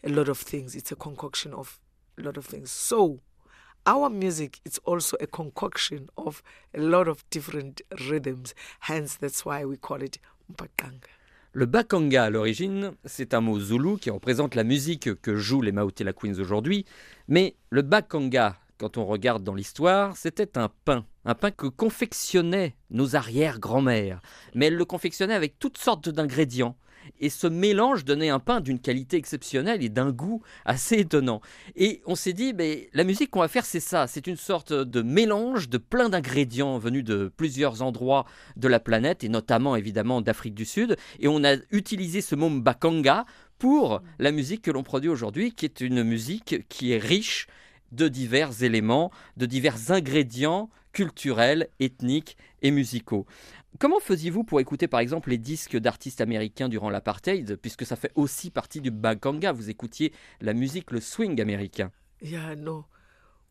a 0.05 0.09
lot 0.09 0.29
of 0.29 0.39
things. 0.39 0.75
It's 0.75 0.93
a 0.93 0.97
concoction 0.97 1.53
of 1.55 1.79
a 2.19 2.23
lot 2.23 2.37
of 2.37 2.47
things. 2.47 2.71
So 2.71 3.21
our 3.87 4.11
music 4.11 4.61
is 4.65 4.81
also 4.85 5.17
a 5.21 5.27
concoction 5.27 6.09
of 6.17 6.43
a 6.75 6.81
lot 6.81 7.09
of 7.09 7.25
different 7.31 7.83
rhythms. 8.09 8.55
Hence, 8.81 9.17
that's 9.17 9.45
why 9.45 9.65
we 9.65 9.77
call 9.77 10.03
it. 10.03 10.19
Le 11.53 11.67
bakanga, 11.67 12.25
à 12.25 12.31
l'origine, 12.31 12.93
c'est 13.05 13.35
un 13.35 13.41
mot 13.41 13.59
zoulou 13.59 13.97
qui 13.97 14.11
représente 14.11 14.55
la 14.55 14.65
musique 14.65 15.21
que 15.21 15.37
jouent 15.37 15.63
les 15.63 15.73
Mautela 15.73 16.13
Queens 16.13 16.39
aujourd'hui. 16.39 16.85
Mais 17.29 17.57
le 17.71 17.83
bakanga, 17.83 18.57
quand 18.79 18.97
on 18.99 19.07
regarde 19.07 19.43
dans 19.43 19.55
l'histoire, 19.55 20.17
c'était 20.17 20.59
un 20.59 20.69
pain. 20.85 21.05
Un 21.25 21.35
pain 21.35 21.51
que 21.51 21.67
confectionnaient 21.67 22.77
nos 22.91 23.17
arrière-grand-mères. 23.17 24.21
Mais 24.55 24.67
elles 24.67 24.77
le 24.77 24.85
confectionnaient 24.85 25.35
avec 25.35 25.59
toutes 25.59 25.79
sortes 25.79 26.09
d'ingrédients. 26.09 26.77
Et 27.21 27.31
ce 27.31 27.47
mélange 27.47 28.05
donnait 28.05 28.29
un 28.29 28.39
pain 28.39 28.61
d'une 28.61 28.79
qualité 28.79 29.17
exceptionnelle 29.17 29.83
et 29.83 29.89
d'un 29.89 30.11
goût 30.11 30.43
assez 30.65 30.97
étonnant. 30.97 31.41
Et 31.75 32.03
on 32.07 32.15
s'est 32.15 32.33
dit, 32.33 32.53
mais 32.55 32.89
la 32.93 33.05
musique 33.05 33.31
qu'on 33.31 33.41
va 33.41 33.49
faire, 33.49 33.65
c'est 33.65 33.81
ça. 33.81 34.07
C'est 34.07 34.27
une 34.27 34.37
sorte 34.37 34.73
de 34.73 35.03
mélange 35.03 35.69
de 35.69 35.79
plein 35.79 36.09
d'ingrédients 36.09 36.79
venus 36.79 37.05
de 37.05 37.33
plusieurs 37.37 37.83
endroits 37.83 38.27
de 38.57 38.69
la 38.69 38.81
planète, 38.81 39.25
et 39.25 39.29
notamment 39.29 39.77
évidemment 39.77 40.21
d'Afrique 40.21 40.55
du 40.55 40.65
Sud. 40.65 40.97
Et 41.21 41.29
on 41.29 41.45
a 41.45 41.57
utilisé 41.71 42.21
ce 42.21 42.35
mot 42.35 42.51
bakanga 42.51 43.25
pour 43.59 44.03
la 44.19 44.33
musique 44.33 44.63
que 44.63 44.71
l'on 44.71 44.83
produit 44.83 45.09
aujourd'hui, 45.09 45.53
qui 45.53 45.65
est 45.65 45.81
une 45.81 46.03
musique 46.03 46.67
qui 46.69 46.93
est 46.93 46.99
riche 46.99 47.47
de 47.93 48.09
divers 48.09 48.63
éléments, 48.63 49.11
de 49.37 49.47
divers 49.47 49.91
ingrédients 49.91 50.69
culturels, 50.97 51.69
ethniques 51.79 52.39
et 52.63 52.71
musicaux. 52.71 53.27
Comment 53.79 54.01
faisiez-vous 54.01 54.45
pour 54.45 54.61
écouter 54.61 54.89
par 54.89 55.01
exemple 55.01 55.29
les 55.29 55.37
disques 55.37 55.77
d'artistes 55.77 56.23
américains 56.23 56.71
durant 56.71 56.89
l'apartheid, 56.89 57.59
puisque 57.61 57.85
ça 57.85 57.97
fait 57.97 58.13
aussi 58.15 58.51
partie 58.51 58.81
du 58.81 58.91
bakanga, 58.91 59.53
vous 59.53 59.69
écoutiez 59.69 60.15
la 60.41 60.55
musique, 60.55 60.91
le 60.93 61.01
swing 61.01 61.39
américain? 61.39 61.91
Yeah, 62.23 62.55
no. 62.57 62.87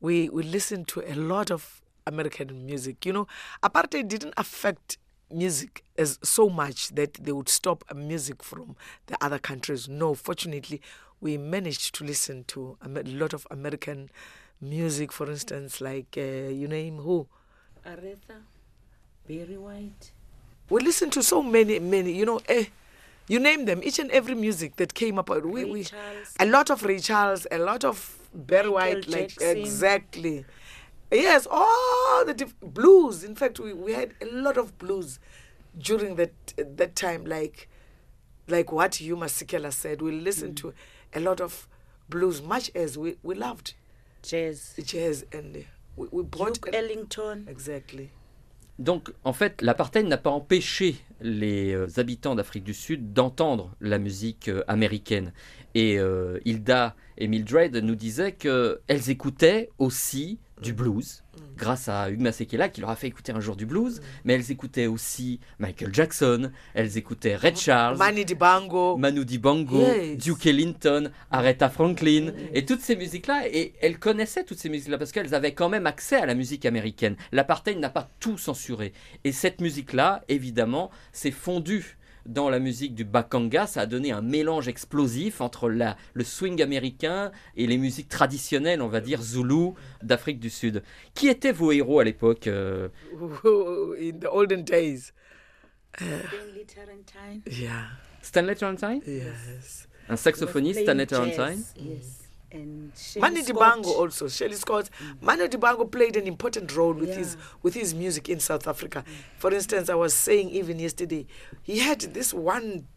We 0.01 0.27
we 0.33 0.43
listened 0.43 0.87
to 0.87 1.01
a 1.01 1.13
lot 1.13 1.51
of 1.51 1.83
American 2.07 2.65
music. 2.65 3.05
You 3.05 3.13
know, 3.13 3.27
apartheid 3.61 4.07
didn't 4.07 4.33
affect 4.37 4.97
music 5.29 5.83
as 5.99 6.17
so 6.23 6.49
much 6.49 6.95
that 6.95 7.13
they 7.23 7.31
would 7.31 7.49
stop 7.49 7.83
music 7.93 8.41
from 8.41 8.75
the 9.05 9.23
other 9.23 9.37
countries. 9.37 9.87
No, 9.87 10.15
fortunately, 10.15 10.81
we 11.21 11.37
managed 11.37 11.93
to 11.93 12.05
listen 12.05 12.43
to 12.45 12.75
a 12.81 12.89
lot 13.05 13.33
of 13.35 13.45
American 13.51 13.97
music. 13.97 14.44
Music, 14.61 15.11
for 15.11 15.29
instance, 15.29 15.81
like 15.81 16.15
uh, 16.17 16.21
you 16.21 16.67
name 16.67 16.97
who? 16.97 17.27
Aretha, 17.85 18.37
Barry 19.27 19.57
White. 19.57 20.11
We 20.69 20.81
listened 20.81 21.13
to 21.13 21.23
so 21.23 21.43
many, 21.43 21.79
many. 21.79 22.11
You 22.13 22.25
know, 22.25 22.39
eh, 22.47 22.65
you 23.27 23.39
name 23.39 23.65
them. 23.65 23.81
Each 23.83 23.99
and 23.99 24.09
every 24.11 24.33
music 24.35 24.77
that 24.77 24.93
came 24.93 25.19
up. 25.19 25.29
We, 25.29 25.39
Ray 25.39 25.65
we 25.71 25.83
Charles. 25.83 26.33
a 26.39 26.45
lot 26.45 26.69
of 26.69 26.83
Ray 26.83 26.99
Charles, 26.99 27.45
a 27.51 27.59
lot 27.59 27.83
of 27.83 28.17
Barry 28.33 28.69
White, 28.69 29.07
like 29.07 29.29
Jackson. 29.29 29.57
exactly. 29.57 30.45
Yes, 31.11 31.47
all 31.49 32.25
the 32.25 32.33
diff- 32.33 32.59
blues. 32.61 33.23
In 33.23 33.35
fact, 33.35 33.59
we, 33.59 33.73
we 33.73 33.93
had 33.93 34.13
a 34.21 34.25
lot 34.25 34.57
of 34.57 34.77
blues 34.79 35.19
during 35.77 36.15
that 36.15 36.33
that 36.57 36.95
time. 36.95 37.25
Like 37.25 37.69
like 38.47 38.71
what 38.71 38.99
Yuma 39.01 39.25
Sikela 39.25 39.71
said, 39.73 40.01
we 40.01 40.11
listened 40.11 40.57
to 40.57 40.73
a 41.13 41.19
lot 41.19 41.41
of 41.41 41.67
blues, 42.09 42.41
much 42.41 42.71
as 42.75 42.97
we, 42.97 43.17
we 43.23 43.35
loved 43.35 43.73
Jazz. 44.27 44.73
the 44.75 44.81
jazz 44.81 45.25
and 45.33 45.55
uh, 45.55 45.59
we, 45.95 46.07
we 46.11 46.23
brought 46.23 46.55
Duke 46.55 46.73
Ellington. 46.73 47.45
exactly. 47.47 48.09
Donc, 48.77 49.13
en 49.23 49.31
fait, 49.31 49.61
l'apartheid 49.61 50.05
n'a 50.05 50.17
pas 50.17 50.31
empêché 50.31 50.97
les 51.21 51.73
euh, 51.73 51.87
habitants 51.95 52.35
d'Afrique 52.35 52.65
du 52.65 52.73
Sud 52.73 53.13
d'entendre 53.13 53.73
la 53.79 53.99
musique 53.99 54.49
euh, 54.49 54.63
américaine. 54.67 55.31
Et 55.75 55.97
euh, 55.97 56.39
Hilda 56.43 56.95
et 57.17 57.27
Mildred 57.27 57.77
nous 57.77 57.95
disaient 57.95 58.33
qu'elles 58.33 59.09
écoutaient 59.09 59.69
aussi 59.77 60.39
du 60.61 60.71
blues, 60.73 61.23
grâce 61.57 61.89
à 61.89 62.09
Hugues 62.09 62.21
Masekela 62.21 62.69
qui 62.69 62.79
leur 62.81 62.89
a 62.89 62.95
fait 62.95 63.07
écouter 63.07 63.33
un 63.33 63.41
jour 63.41 63.55
du 63.55 63.65
blues, 63.65 64.01
mais 64.23 64.33
elles 64.33 64.51
écoutaient 64.51 64.87
aussi 64.87 65.39
Michael 65.59 65.93
Jackson, 65.93 66.51
elles 66.73 66.97
écoutaient 66.97 67.35
Red 67.35 67.57
Charles, 67.57 67.97
Dibango. 68.25 68.95
Manu 68.97 69.25
Dibango, 69.25 69.81
Yes. 69.81 70.17
Duke 70.17 70.45
Ellington, 70.45 71.11
Aretha 71.29 71.69
Franklin, 71.69 72.31
et 72.53 72.65
toutes 72.65 72.81
ces 72.81 72.95
musiques-là. 72.95 73.47
Et 73.51 73.73
elles 73.81 73.99
connaissaient 73.99 74.45
toutes 74.45 74.59
ces 74.59 74.69
musiques-là 74.69 74.97
parce 74.97 75.11
qu'elles 75.11 75.35
avaient 75.35 75.53
quand 75.53 75.69
même 75.69 75.87
accès 75.87 76.15
à 76.15 76.25
la 76.25 76.35
musique 76.35 76.65
américaine. 76.65 77.17
L'apartheid 77.33 77.77
n'a 77.77 77.89
pas 77.89 78.09
tout 78.19 78.37
censuré. 78.37 78.93
Et 79.23 79.31
cette 79.33 79.59
musique-là, 79.59 80.23
évidemment, 80.29 80.89
s'est 81.11 81.31
fondue 81.31 81.97
dans 82.25 82.49
la 82.49 82.59
musique 82.59 82.95
du 82.95 83.03
bakanga. 83.03 83.67
Ça 83.67 83.81
a 83.81 83.85
donné 83.85 84.11
un 84.11 84.21
mélange 84.21 84.67
explosif 84.67 85.41
entre 85.41 85.69
la, 85.69 85.97
le 86.13 86.23
swing 86.23 86.61
américain 86.61 87.31
et 87.55 87.67
les 87.67 87.77
musiques 87.77 88.09
traditionnelles, 88.09 88.81
on 88.81 88.87
va 88.87 89.01
dire, 89.01 89.21
zoulou 89.21 89.75
d'Afrique 90.03 90.39
du 90.39 90.49
Sud. 90.49 90.83
Qui 91.13 91.27
étaient 91.27 91.51
vos 91.51 91.71
héros 91.71 91.99
à 91.99 92.03
l'époque 92.03 92.47
euh, 92.47 92.89
in 93.99 94.19
the 94.19 94.27
olden 94.31 94.63
days. 94.63 95.11
Stanley 95.97 96.65
Tarantine. 96.65 97.41
Yeah. 97.49 97.87
Stanley 98.21 98.55
Turrentine 98.55 99.01
Yes. 99.05 99.87
Un 100.09 100.15
saxophoniste, 100.15 100.81
Stanley 100.81 101.05
Turrentine 101.07 101.35
jazz, 101.35 101.73
Yes. 101.77 102.24
And 102.55 102.91
Shelley 102.95 103.21
Manu 103.21 103.41
Dibango 103.43 103.87
also, 103.87 104.27
Shelley 104.29 104.55
Scott. 104.55 104.89
Mm. 105.01 105.21
Manu 105.21 105.47
Dibango 105.47 105.91
played 105.91 106.15
an 106.15 106.25
important 106.25 106.73
role 106.75 106.93
with 106.93 107.13
his 107.13 107.35
with 107.61 107.73
his 107.73 107.93
music 107.93 108.29
in 108.29 108.39
South 108.39 108.65
Africa. 108.67 109.03
For 109.37 109.53
instance, 109.53 109.89
I 109.89 109.95
was 109.95 110.13
saying 110.13 110.49
even 110.51 110.79
yesterday, 110.79 111.27
he 111.63 111.79
had 111.79 111.99
this 111.99 112.33
one 112.33 112.87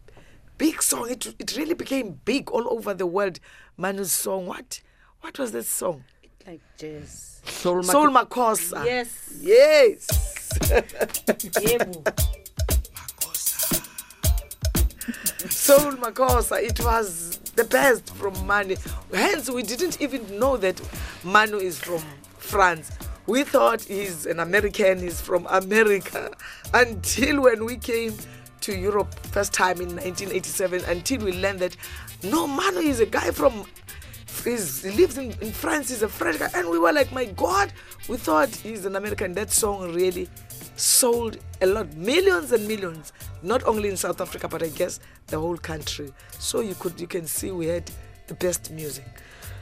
big 0.59 0.81
song. 0.81 1.11
It 1.11 1.35
it 1.41 1.57
really 1.57 1.75
became 1.75 2.21
big 2.25 2.51
all 2.51 2.73
over 2.73 2.95
the 2.95 3.07
world. 3.07 3.41
Manu's 3.77 4.13
song. 4.13 4.47
What? 4.47 4.81
What 5.23 5.39
was 5.39 5.51
that 5.53 5.67
song? 5.67 6.05
Like 6.47 6.61
jazz. 6.79 7.41
Soul, 7.45 7.77
Mac- 7.77 7.85
Soul 7.87 8.09
Makossa. 8.11 8.85
Yes. 8.85 9.35
Yes. 9.41 10.07
Yebo. 11.67 12.07
Soul 15.51 15.93
Makossa. 15.93 16.63
It 16.63 16.79
was 16.85 17.38
the 17.59 17.65
best 17.65 18.15
from 18.15 18.35
Manu. 18.47 18.77
Hence, 19.13 19.51
we 19.51 19.65
didn't 19.65 20.01
even 20.01 20.39
know 20.39 20.57
that 20.57 20.81
Manu 21.25 21.57
is 21.57 21.77
from 21.77 22.01
France. 22.39 22.93
We 23.27 23.43
thought 23.43 23.83
he's 23.83 24.27
an 24.27 24.39
American, 24.39 25.01
he's 25.01 25.21
from 25.21 25.45
America. 25.51 26.31
Until 26.73 27.43
when 27.43 27.65
we 27.65 27.77
came 27.77 28.15
to 28.61 28.77
Europe 28.77 29.13
first 29.33 29.53
time 29.53 29.81
in 29.81 29.89
1987, 29.89 30.85
until 30.85 31.25
we 31.25 31.33
learned 31.33 31.61
that 31.61 31.77
no, 32.23 32.47
Manu 32.47 32.81
is 32.81 33.01
a 33.01 33.07
guy 33.07 33.31
from. 33.31 33.65
He's, 34.45 34.83
he 34.83 34.91
lives 34.91 35.19
in, 35.19 35.33
in 35.41 35.53
France, 35.53 35.89
he's 35.89 36.03
a 36.03 36.09
French 36.09 36.39
guy. 36.39 36.51
And 36.55 36.69
we 36.71 36.79
were 36.79 36.93
like, 36.93 37.11
my 37.13 37.25
God, 37.25 37.73
we 38.09 38.17
thought 38.17 38.51
he's 38.51 38.85
an 38.85 38.95
American. 38.97 39.33
That 39.35 39.51
song 39.51 39.93
really 39.95 40.29
sold 40.79 41.39
a 41.61 41.67
lot, 41.67 41.87
millions 41.97 42.53
and 42.53 42.67
millions. 42.67 43.13
not 43.43 43.63
only 43.67 43.89
in 43.89 43.97
South 43.97 44.21
Africa, 44.21 44.49
but 44.49 44.63
I 44.63 44.69
guess 44.69 45.01
the 45.29 45.37
whole 45.37 45.59
country. 45.59 46.13
So 46.39 46.61
you 46.61 46.75
could 46.75 47.01
you 47.01 47.07
can 47.07 47.27
see 47.27 47.51
we 47.51 47.67
had 47.67 47.85
the 48.27 48.35
best 48.35 48.71
music. 48.71 49.05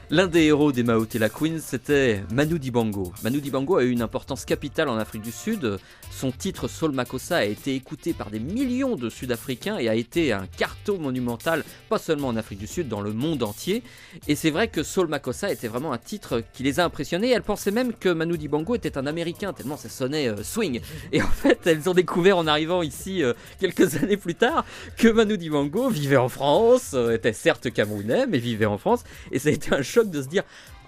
L'un 0.09 0.27
des 0.27 0.45
héros 0.45 0.71
des 0.71 0.83
Maotela 0.83 1.27
Queens, 1.27 1.59
c'était 1.59 2.23
Manu 2.31 2.59
Dibango. 2.59 3.11
Manu 3.23 3.41
Dibango 3.41 3.75
a 3.75 3.83
eu 3.83 3.89
une 3.89 4.01
importance 4.01 4.45
capitale 4.45 4.87
en 4.87 4.97
Afrique 4.97 5.21
du 5.21 5.33
Sud. 5.33 5.79
Son 6.17 6.31
titre 6.31 6.67
Soul 6.67 6.93
Makossa 6.93 7.37
a 7.37 7.43
été 7.43 7.75
écouté 7.75 8.11
par 8.11 8.31
des 8.31 8.39
millions 8.39 8.95
de 8.95 9.07
Sud-Africains 9.07 9.77
et 9.77 9.87
a 9.87 9.93
été 9.93 10.33
un 10.33 10.47
carton 10.47 10.97
monumental, 10.97 11.63
pas 11.89 11.99
seulement 11.99 12.29
en 12.29 12.35
Afrique 12.35 12.57
du 12.57 12.65
Sud, 12.65 12.87
dans 12.87 13.01
le 13.01 13.13
monde 13.13 13.43
entier. 13.43 13.83
Et 14.27 14.33
c'est 14.33 14.49
vrai 14.49 14.67
que 14.67 14.81
Soul 14.81 15.09
Makossa 15.09 15.51
était 15.51 15.67
vraiment 15.67 15.93
un 15.93 15.99
titre 15.99 16.41
qui 16.53 16.63
les 16.63 16.79
a 16.79 16.85
impressionnés. 16.85 17.29
Elles 17.29 17.43
pensaient 17.43 17.69
même 17.69 17.93
que 17.93 18.09
Manu 18.09 18.39
Dibango 18.39 18.73
était 18.73 18.97
un 18.97 19.05
Américain, 19.05 19.53
tellement 19.53 19.77
ça 19.77 19.89
sonnait 19.89 20.27
euh, 20.27 20.41
swing. 20.41 20.81
Et 21.11 21.21
en 21.21 21.27
fait, 21.27 21.59
elles 21.67 21.87
ont 21.87 21.93
découvert 21.93 22.39
en 22.39 22.47
arrivant 22.47 22.81
ici 22.81 23.21
euh, 23.21 23.33
quelques 23.59 23.95
années 24.01 24.17
plus 24.17 24.33
tard 24.33 24.65
que 24.97 25.09
Manu 25.09 25.37
Dibango 25.37 25.87
vivait 25.87 26.17
en 26.17 26.29
France, 26.29 26.95
euh, 26.95 27.13
était 27.13 27.31
certes 27.31 27.71
camerounais, 27.71 28.25
mais 28.25 28.39
vivait 28.39 28.65
en 28.65 28.79
France. 28.79 29.03
Et 29.31 29.37
ça 29.37 29.49
a 29.49 29.51
été 29.51 29.71
un 29.71 29.83
choc 29.83 30.09
de 30.09 30.23
se 30.23 30.27
dire 30.27 30.45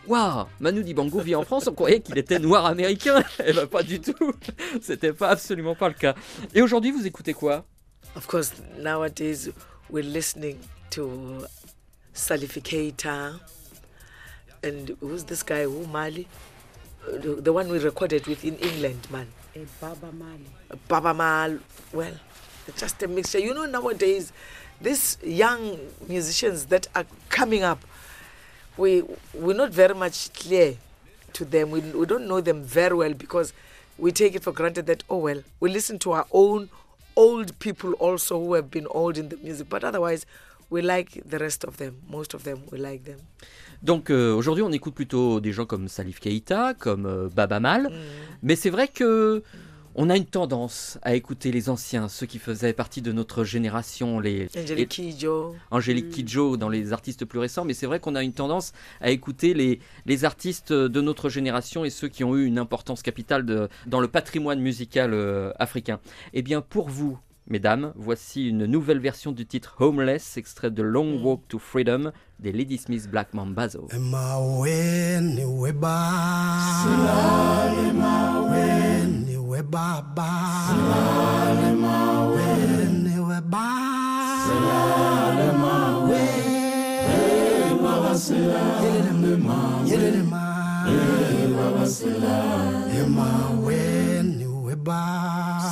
Waouh, 0.10 0.48
Manu 0.60 0.84
Dibango 0.84 1.20
vit 1.20 1.36
en 1.36 1.44
France, 1.44 1.68
on 1.68 1.74
croyait 1.74 2.00
qu'il 2.02 2.18
était 2.18 2.40
noir 2.40 2.66
américain. 2.66 3.24
Eh 3.46 3.54
ben 3.54 3.68
pas 3.68 3.84
du 3.84 4.02
tout. 4.02 4.34
C'était 4.82 5.14
pas 5.14 5.30
absolument 5.30 5.76
pas 5.76 5.88
le 5.88 5.94
cas. 5.94 6.16
Et 6.56 6.62
aujourd'hui, 6.64 6.92
vous 6.92 7.06
écoutez 7.06 7.34
quoi? 7.34 7.64
Of 8.16 8.26
course, 8.26 8.54
nowadays 8.80 9.52
we're 9.92 10.04
listening 10.04 10.58
to 10.90 11.46
Salif 12.14 12.58
Keita 12.64 13.40
and 14.64 14.96
who's 15.02 15.24
this 15.26 15.44
guy? 15.44 15.66
Who 15.66 15.86
Mali? 15.88 16.26
Uh, 17.08 17.18
The, 17.20 17.42
the 17.42 17.54
one 17.54 17.70
we 17.70 17.78
recorded 17.80 18.26
with 18.28 18.44
in 18.44 18.56
England, 18.58 19.08
man. 19.12 19.28
A 19.56 19.60
Baba 19.80 20.12
Mali. 20.12 20.50
Baba 20.88 21.14
Mal. 21.14 21.60
Well, 21.94 22.14
just 22.78 23.02
a 23.04 23.08
mixture. 23.08 23.40
You 23.40 23.54
know, 23.54 23.66
nowadays, 23.68 24.34
these 24.82 25.18
young 25.24 25.78
musicians 26.08 26.66
that 26.66 26.88
are 26.96 27.06
coming 27.30 27.64
up, 27.64 27.80
we 28.80 29.04
we're 29.34 29.58
not 29.64 29.72
very 29.72 29.94
much 29.94 30.32
clear 30.34 30.76
to 31.34 31.46
them. 31.46 31.70
We, 31.72 31.80
we 31.82 32.06
don't 32.06 32.28
know 32.28 32.42
them 32.42 32.64
very 32.64 32.96
well 32.96 33.14
because 33.14 33.54
we 33.98 34.12
take 34.12 34.34
it 34.36 34.44
for 34.44 34.54
granted 34.54 34.86
that 34.88 35.04
oh 35.10 35.18
well, 35.18 35.44
we 35.60 35.70
listen 35.70 36.00
to 36.00 36.12
our 36.14 36.26
own 36.32 36.70
old 37.16 37.58
people 37.60 37.92
also 38.00 38.40
who 38.40 38.54
have 38.54 38.72
been 38.72 38.88
old 38.92 39.18
in 39.18 39.28
the 39.30 39.38
music, 39.38 39.68
but 39.70 39.84
otherwise, 39.84 40.26
we 40.70 40.82
like 40.82 41.22
the 41.26 41.38
rest 41.40 41.64
of 41.66 41.78
them. 41.78 41.94
Most 42.10 42.34
of 42.34 42.44
them, 42.44 42.62
we 42.72 42.78
like 42.80 43.04
them. 43.04 43.20
Donc 43.82 44.10
euh, 44.10 44.34
aujourd'hui, 44.36 44.64
on 44.64 44.72
écoute 44.72 44.94
plutôt 44.96 45.40
des 45.40 45.52
gens 45.54 45.66
comme 45.66 45.88
Salif 45.88 46.20
Keita, 46.20 46.74
comme 46.74 47.06
euh, 47.06 47.30
Baba 47.34 47.60
Mal. 47.60 47.90
Mais 48.44 48.56
c'est 48.56 48.70
vrai 48.70 48.88
que 48.88 49.42
on 50.02 50.10
a 50.10 50.16
une 50.16 50.26
tendance 50.26 50.98
à 51.02 51.14
écouter 51.14 51.52
les 51.52 51.70
anciens, 51.70 52.08
ceux 52.08 52.26
qui 52.26 52.40
faisaient 52.40 52.72
partie 52.72 53.02
de 53.02 53.12
notre 53.12 53.44
génération, 53.44 54.22
les 54.22 54.48
Angelique 54.58 54.90
Kidjo. 54.90 55.56
Angélique 55.72 56.10
Kidjo 56.10 56.56
dans 56.56 56.70
les 56.70 56.94
artistes 56.94 57.26
plus 57.26 57.38
récents, 57.40 57.66
mais 57.66 57.74
c'est 57.74 57.86
vrai 57.86 58.00
qu'on 58.00 58.16
a 58.16 58.24
une 58.24 58.32
tendance 58.32 58.72
à 59.02 59.10
écouter 59.10 59.54
les, 59.54 59.82
les 60.06 60.24
artistes 60.24 60.72
de 60.72 61.02
notre 61.02 61.28
génération 61.28 61.84
et 61.84 61.90
ceux 61.90 62.08
qui 62.08 62.24
ont 62.24 62.36
eu 62.38 62.46
une 62.46 62.58
importance 62.60 63.02
capitale 63.02 63.46
de- 63.46 63.68
dans 63.88 64.00
le 64.00 64.08
patrimoine 64.08 64.62
musical 64.62 65.14
euh, 65.14 65.52
africain. 65.60 66.00
Eh 66.34 66.44
bien, 66.44 66.62
pour 66.62 66.88
vous, 66.88 67.20
mesdames, 67.48 67.92
voici 67.98 68.48
une 68.48 68.68
nouvelle 68.68 69.00
version 69.00 69.34
du 69.34 69.46
titre 69.46 69.76
Homeless, 69.80 70.38
extrait 70.38 70.72
de 70.72 70.82
Long 70.82 71.22
Walk 71.22 71.42
to 71.50 71.60
Freedom 71.60 72.14
des 72.40 72.54
Lady 72.54 72.78
Smith 72.78 73.10
Black 73.12 73.34
Mambazo. 73.34 73.90
we 79.50 79.62
baba. 79.62 80.30
Silale 80.70 81.70
mawe 81.84 82.48
ne 83.04 83.16
we 83.28 83.40
ba. 83.54 83.68
Silale 84.46 85.48
mawe 85.64 86.22
hey 87.10 87.74
baba 87.84 88.14
silale 88.26 88.90
yelele 88.94 89.34
ma 89.48 89.58
yelele 89.90 90.24
ma 90.32 90.44
hey 90.86 91.48
baba 91.58 91.86
silale 91.96 93.02
ma 93.18 93.28
mawe 93.50 93.82
ne 94.38 94.46
we 94.66 94.76
ba 94.88 95.02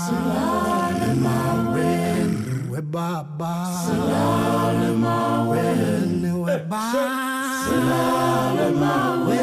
silale 0.06 1.10
mawe 1.26 1.90
ne 2.34 2.56
we 2.72 2.80
baba 2.94 3.54
silale 3.86 4.90
mawe 5.04 5.64
ne 6.22 6.32
we 6.44 6.56
ba 6.72 6.84
silale 7.66 8.68
mawe 8.82 9.42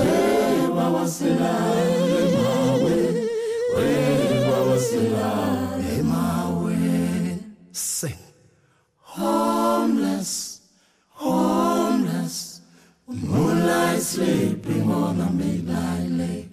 hey 0.00 0.68
baba 0.76 1.02
Sing 7.72 8.18
Homeless 9.00 10.60
Homeless 11.10 12.60
Moonlight 13.06 14.00
sleeping 14.02 14.90
on 14.90 15.20
a 15.20 15.30
midnight 15.30 16.08
lake. 16.10 16.48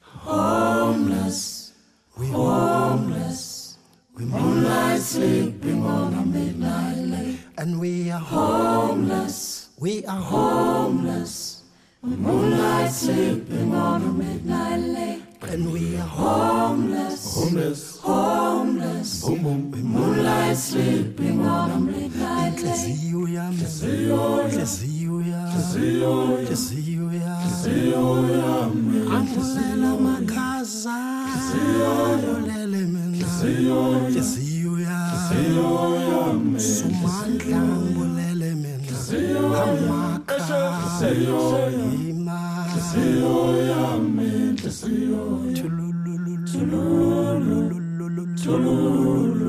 Homeless 0.00 1.72
We 2.18 2.26
homeless 2.28 3.76
We 4.16 4.24
moonlight 4.24 5.00
sleeping 5.00 5.84
on 5.84 6.14
a 6.14 6.24
midnight 6.24 6.96
lake. 6.96 7.38
And 7.58 7.80
we 7.80 8.10
are 8.10 8.18
homeless 8.18 9.68
We 9.78 10.04
are 10.06 10.20
homeless 10.20 11.62
moonlight 12.02 12.92
sleeping 12.92 13.74
on 13.74 14.02
a 14.02 14.12
midnight 14.12 14.80
lake 14.80 15.22
And 15.42 15.72
we 15.72 15.96
are 15.96 16.00
homeless 16.00 16.45
sleeping 20.56 21.40
on 21.46 21.70
a 21.70 21.78
midnight 21.78 22.62
lake. 22.62 22.96
Angulele 29.16 29.90
makhaza, 30.00 30.96
yolele 31.78 32.82
mina, 32.92 33.26
yesiyo 34.14 34.74
yami. 34.80 36.60
Sumandla 36.60 37.58
angulele 37.58 38.50
mina, 38.54 38.96
amakha, 39.62 40.50
ima, 42.08 42.38
tulululu, 45.54 46.34
tulululu, 46.46 48.24
tulululu. 48.42 49.45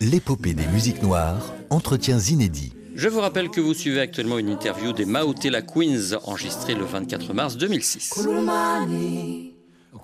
L'épopée 0.00 0.52
des 0.52 0.66
musiques 0.66 1.02
noires, 1.02 1.52
entretiens 1.70 2.18
inédits. 2.18 2.74
Je 2.94 3.08
vous 3.08 3.20
rappelle 3.20 3.48
que 3.48 3.60
vous 3.60 3.72
suivez 3.72 4.00
actuellement 4.00 4.38
une 4.38 4.50
interview 4.50 4.92
des 4.92 5.06
Maotela 5.06 5.62
Queens 5.62 6.18
enregistrée 6.24 6.74
le 6.74 6.84
24 6.84 7.32
mars 7.32 7.56
2006. 7.56 8.10
Kulumani, 8.10 9.54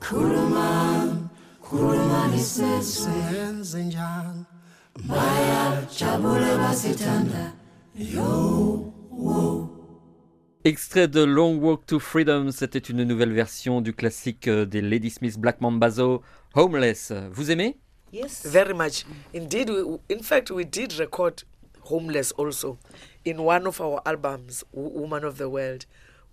Kuluman, 0.01 1.29
Kulumani 1.68 2.38
Extrait 10.64 11.09
de 11.09 11.24
Long 11.24 11.57
Walk 11.57 11.87
to 11.87 11.98
Freedom, 11.98 12.50
c'était 12.50 12.78
une 12.78 13.02
nouvelle 13.05 13.33
version 13.33 13.81
du 13.81 13.94
classique 13.94 14.48
euh, 14.48 14.64
des 14.64 14.81
Lady 14.81 15.11
Smith 15.11 15.38
Black 15.38 15.61
Mambazo, 15.61 16.22
Homeless. 16.55 17.12
Vous 17.31 17.50
aimez? 17.50 17.78
Yes. 18.12 18.46
Very 18.46 18.74
much. 18.74 19.05
Indeed, 19.35 19.70
we, 19.70 19.98
in 20.11 20.22
fact, 20.22 20.50
we 20.50 20.64
did 20.64 20.92
record 20.98 21.42
Homeless 21.85 22.33
also 22.33 22.78
in 23.24 23.38
one 23.38 23.66
of 23.66 23.81
our 23.81 24.00
albums, 24.05 24.64
Woman 24.72 25.24
of 25.24 25.38
the 25.38 25.48
World. 25.48 25.87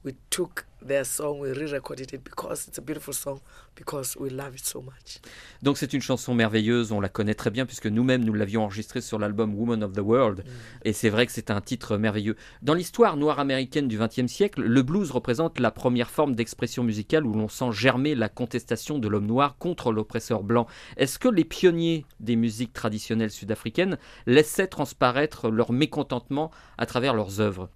We 0.05 0.13
took 0.29 0.65
their 0.81 1.03
song, 1.03 1.41
we 1.41 1.51
re 1.51 1.69
recorded 1.69 2.13
it 2.13 2.23
because 2.23 2.69
it's 2.69 2.77
a 2.77 2.81
beautiful 2.81 3.13
song, 3.13 3.41
because 3.75 4.15
we 4.17 4.29
love 4.29 4.55
it 4.55 4.65
so 4.65 4.81
much. 4.81 5.19
Donc 5.61 5.77
c'est 5.77 5.91
une 5.91 6.01
chanson 6.01 6.33
merveilleuse, 6.33 6.93
on 6.93 7.01
la 7.01 7.09
connaît 7.09 7.33
très 7.33 7.49
bien 7.49 7.65
puisque 7.65 7.87
nous-mêmes 7.87 8.23
nous 8.23 8.33
l'avions 8.33 8.63
enregistrée 8.63 9.01
sur 9.01 9.19
l'album 9.19 9.53
Woman 9.53 9.83
of 9.83 9.91
the 9.91 9.99
World. 9.99 10.45
Et 10.85 10.93
c'est 10.93 11.09
vrai 11.09 11.25
que 11.25 11.33
c'est 11.33 11.51
un 11.51 11.59
titre 11.59 11.97
merveilleux. 11.97 12.37
Dans 12.61 12.75
l'histoire 12.75 13.17
noire 13.17 13.39
américaine 13.39 13.89
du 13.89 13.97
XXe 13.99 14.31
siècle, 14.31 14.61
le 14.61 14.81
blues 14.81 15.11
représente 15.11 15.59
la 15.59 15.69
première 15.69 16.09
forme 16.09 16.33
d'expression 16.33 16.83
musicale 16.85 17.25
où 17.25 17.33
l'on 17.33 17.49
sent 17.49 17.73
germer 17.73 18.15
la 18.15 18.29
contestation 18.29 18.99
de 18.99 19.07
l'homme 19.09 19.27
noir 19.27 19.57
contre 19.57 19.91
l'oppresseur 19.91 20.43
blanc. 20.43 20.65
Est-ce 20.95 21.19
que 21.19 21.27
les 21.27 21.43
pionniers 21.43 22.05
des 22.21 22.37
musiques 22.37 22.71
traditionnelles 22.71 23.31
sud-africaines 23.31 23.97
laissaient 24.27 24.67
transparaître 24.67 25.49
leur 25.49 25.73
mécontentement 25.73 26.51
à 26.77 26.85
travers 26.85 27.13
leurs 27.13 27.41
œuvres? 27.41 27.69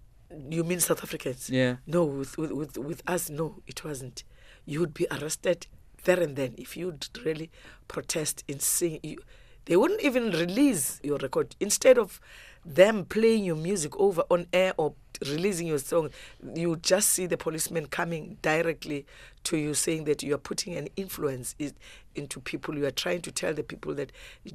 You 0.50 0.64
mean 0.64 0.80
South 0.80 1.04
Africans? 1.04 1.50
Yeah. 1.50 1.78
No, 1.86 2.06
with, 2.06 2.38
with, 2.38 2.52
with, 2.52 2.78
with 2.78 3.04
us, 3.08 3.30
no, 3.30 3.62
it 3.68 3.84
wasn't. 3.84 4.24
You 4.66 4.80
would 4.80 4.94
be 4.94 5.08
arrested 5.12 5.68
there 6.04 6.20
and 6.20 6.36
then 6.36 6.56
if 6.58 6.76
you'd 6.76 7.08
really 7.24 7.50
protest 7.88 8.44
in 8.48 8.60
sing. 8.60 9.00
You, 9.04 9.18
they 9.66 9.78
wouldn't 9.78 10.02
even 10.02 10.32
release 10.32 11.00
your 11.04 11.18
record. 11.18 11.56
Instead 11.60 11.98
of 11.98 12.20
them 12.66 13.06
playing 13.06 13.46
your 13.46 13.56
music 13.56 13.98
over 13.98 14.24
on 14.30 14.48
air 14.52 14.74
or 14.78 14.94
releasing 15.22 15.68
your 15.68 15.78
song, 15.78 16.10
you 16.54 16.76
just 16.78 17.10
see 17.10 17.26
the 17.26 17.38
policeman 17.38 17.86
coming 17.88 18.38
directly 18.42 19.06
to 19.44 19.58
you 19.58 19.74
saying 19.74 20.04
that 20.06 20.24
you 20.24 20.34
are 20.34 20.40
putting 20.40 20.76
an 20.76 20.90
influence 20.96 21.56
into 22.16 22.40
people. 22.40 22.78
You 22.78 22.86
are 22.86 22.92
trying 22.92 23.22
to 23.22 23.32
tell 23.32 23.54
the 23.54 23.64
people 23.64 23.94
that 23.96 24.12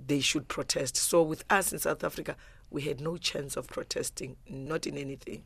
they 0.06 0.20
should 0.20 0.48
protest. 0.48 0.96
So 0.96 1.22
with 1.22 1.44
us 1.48 1.72
in 1.72 1.78
South 1.78 2.04
Africa, 2.04 2.36
we 2.70 2.82
had 2.82 3.00
no 3.00 3.16
chance 3.16 3.56
of 3.56 3.66
protesting, 3.68 4.36
not 4.48 4.86
in 4.86 4.98
anything. 4.98 5.42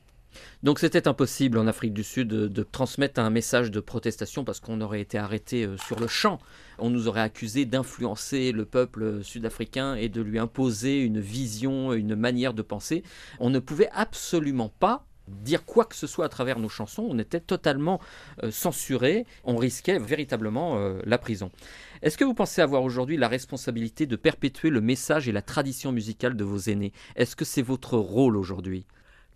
Donc 0.62 0.78
c'était 0.78 1.08
impossible 1.08 1.58
en 1.58 1.66
Afrique 1.66 1.92
du 1.92 2.04
Sud 2.04 2.28
de, 2.28 2.62
transmettre 2.62 3.20
un 3.20 3.30
message 3.30 3.70
de 3.70 3.80
protestation 3.80 4.44
parce 4.44 4.60
qu'on 4.60 4.80
aurait 4.80 5.00
été 5.00 5.18
arrêté 5.18 5.64
euh, 5.64 5.76
sur 5.76 5.98
le 5.98 6.06
champ. 6.06 6.38
On 6.78 6.90
nous 6.90 7.08
aurait 7.08 7.20
accusé 7.20 7.64
d'influencer 7.64 8.52
le 8.52 8.64
peuple 8.64 9.22
sud-africain 9.22 9.94
et 9.94 10.08
de 10.08 10.22
lui 10.22 10.38
imposer 10.38 11.00
une 11.00 11.20
vision, 11.20 11.92
une 11.92 12.14
manière 12.14 12.54
de 12.54 12.62
penser. 12.62 13.02
On 13.40 13.50
ne 13.50 13.58
pouvait 13.58 13.90
absolument 13.92 14.68
pas 14.68 15.06
dire 15.28 15.64
quoi 15.64 15.84
que 15.84 15.94
ce 15.94 16.06
soit 16.06 16.24
à 16.24 16.28
travers 16.28 16.58
nos 16.58 16.68
chansons. 16.68 17.06
On 17.08 17.18
était 17.18 17.40
totalement 17.40 18.00
euh, 18.42 18.50
censuré. 18.50 19.26
On 19.44 19.56
risquait 19.56 19.98
véritablement 19.98 20.76
euh, 20.76 21.00
la 21.04 21.18
prison. 21.18 21.50
Est-ce 22.02 22.18
que 22.18 22.24
vous 22.24 22.34
pensez 22.34 22.60
avoir 22.60 22.82
aujourd'hui 22.82 23.16
la 23.16 23.28
responsabilité 23.28 24.06
de 24.06 24.16
perpétuer 24.16 24.70
le 24.70 24.80
message 24.80 25.28
et 25.28 25.32
la 25.32 25.42
tradition 25.42 25.92
musicale 25.92 26.36
de 26.36 26.44
vos 26.44 26.58
aînés? 26.58 26.92
Est-ce 27.16 27.36
que 27.36 27.44
c'est 27.44 27.62
votre 27.62 27.96
rôle 27.96 28.36
aujourd'hui? 28.36 28.86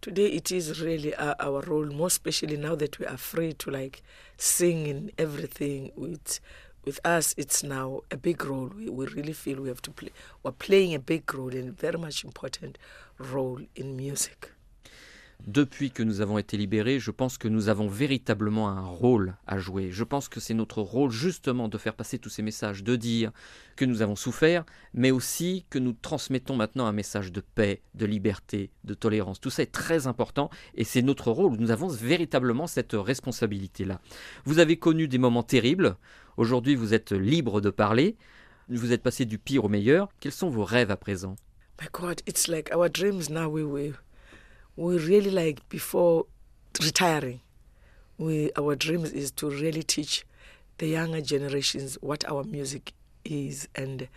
Today 0.01 0.27
it 0.27 0.53
is 0.53 0.81
really 0.81 1.15
our, 1.17 1.61
role, 1.63 1.87
more 1.87 2.07
especially 2.07 2.57
now 2.57 2.75
that 2.77 2.99
we 2.99 3.07
are 3.07 3.17
free 3.17 3.53
to 3.55 3.71
like 3.71 4.03
sing 4.37 4.87
in 4.87 5.11
everything. 5.19 5.93
With 5.97 6.41
with 6.85 7.01
us, 7.05 7.35
it's 7.37 7.65
now 7.65 8.03
a 8.13 8.17
big 8.17 8.45
role. 8.45 8.71
We, 8.77 8.89
we 8.89 9.07
really 9.07 9.33
feel 9.33 9.61
we 9.61 9.69
have 9.69 9.83
to 9.83 9.91
play. 9.91 10.11
We're 10.45 10.53
playing 10.53 10.95
a 10.95 11.01
big 11.01 11.35
role 11.35 11.53
and 11.53 11.77
very 11.77 11.99
much 11.99 12.25
important 12.25 12.79
role 13.19 13.61
in 13.75 13.97
music. 13.97 14.53
Depuis 15.47 15.93
que 15.93 16.03
nous 16.03 16.21
avons 16.21 16.39
été 16.39 16.57
libérés, 16.57 16.99
je 16.99 17.13
pense 17.13 17.39
que 17.39 17.47
nous 17.47 17.69
avons 17.69 17.87
véritablement 17.87 18.69
un 18.69 18.81
rôle 18.81 19.37
à 19.47 19.59
jouer. 19.59 19.93
Je 19.93 20.03
pense 20.03 20.29
que 20.29 20.41
c'est 20.41 20.55
notre 20.55 20.83
rôle 20.83 21.11
justement 21.11 21.69
de 21.69 21.79
faire 21.79 21.95
passer 21.95 22.19
tous 22.19 22.31
ces 22.31 22.43
messages, 22.43 22.83
de 22.83 22.97
dire 22.97 23.31
que 23.77 23.85
nous 23.85 24.03
avons 24.03 24.17
souffert, 24.17 24.65
mais 24.93 25.13
aussi 25.13 25.65
que 25.71 25.79
nous 25.79 25.93
transmettons 25.93 26.57
maintenant 26.57 26.87
un 26.87 26.93
message 26.93 27.31
de 27.31 27.41
paix, 27.41 27.83
de 27.95 28.07
liberté, 28.07 28.71
de 28.83 28.95
tolérance. 28.95 29.41
Tout 29.41 29.51
ça 29.51 29.63
est 29.63 29.73
très 29.73 30.09
important 30.09 30.51
et 30.75 30.83
c'est 30.83 31.03
notre 31.03 31.31
rôle. 31.31 31.57
Nous 31.59 31.71
avons 31.71 31.89
véritablement 31.89 32.67
cette 32.67 32.95
responsabilité-là. 32.95 34.01
Vous 34.47 34.59
avez 34.59 34.79
connu 34.79 35.07
des 35.07 35.19
moments 35.19 35.45
terribles. 35.45 35.97
Aujourd'hui, 36.37 36.75
vous 36.75 36.93
êtes 36.93 37.13
libre 37.13 37.61
de 37.61 37.71
parler. 37.71 38.17
Vous 38.69 38.93
êtes 38.93 39.03
passé 39.03 39.25
du 39.27 39.39
pire 39.39 39.65
au 39.65 39.69
meilleur. 39.69 40.09
Quels 40.19 40.33
sont 40.33 40.51
vos 40.51 40.65
rêves 40.65 40.91
à 40.91 40.97
présent? 40.97 41.37
My 41.81 41.89
God, 41.93 42.23
it's 42.27 42.49
like 42.49 42.71
our 42.75 42.89
dreams 42.89 43.29
now. 43.29 43.49
We 43.49 43.63
we 43.63 43.93
we 44.77 44.99
really 44.99 45.31
like 45.31 45.67
before 45.69 46.27
retiring. 46.83 47.41
We 48.19 48.51
our 48.57 48.77
dreams 48.77 49.13
is 49.13 49.31
to 49.33 49.51
really 49.51 49.83
teach 49.83 50.25
the 50.79 50.87
younger 50.87 51.21
generations 51.21 51.97
what 52.01 52.29
our 52.29 52.45
music 52.45 52.93
is, 53.25 53.69
and 53.75 54.09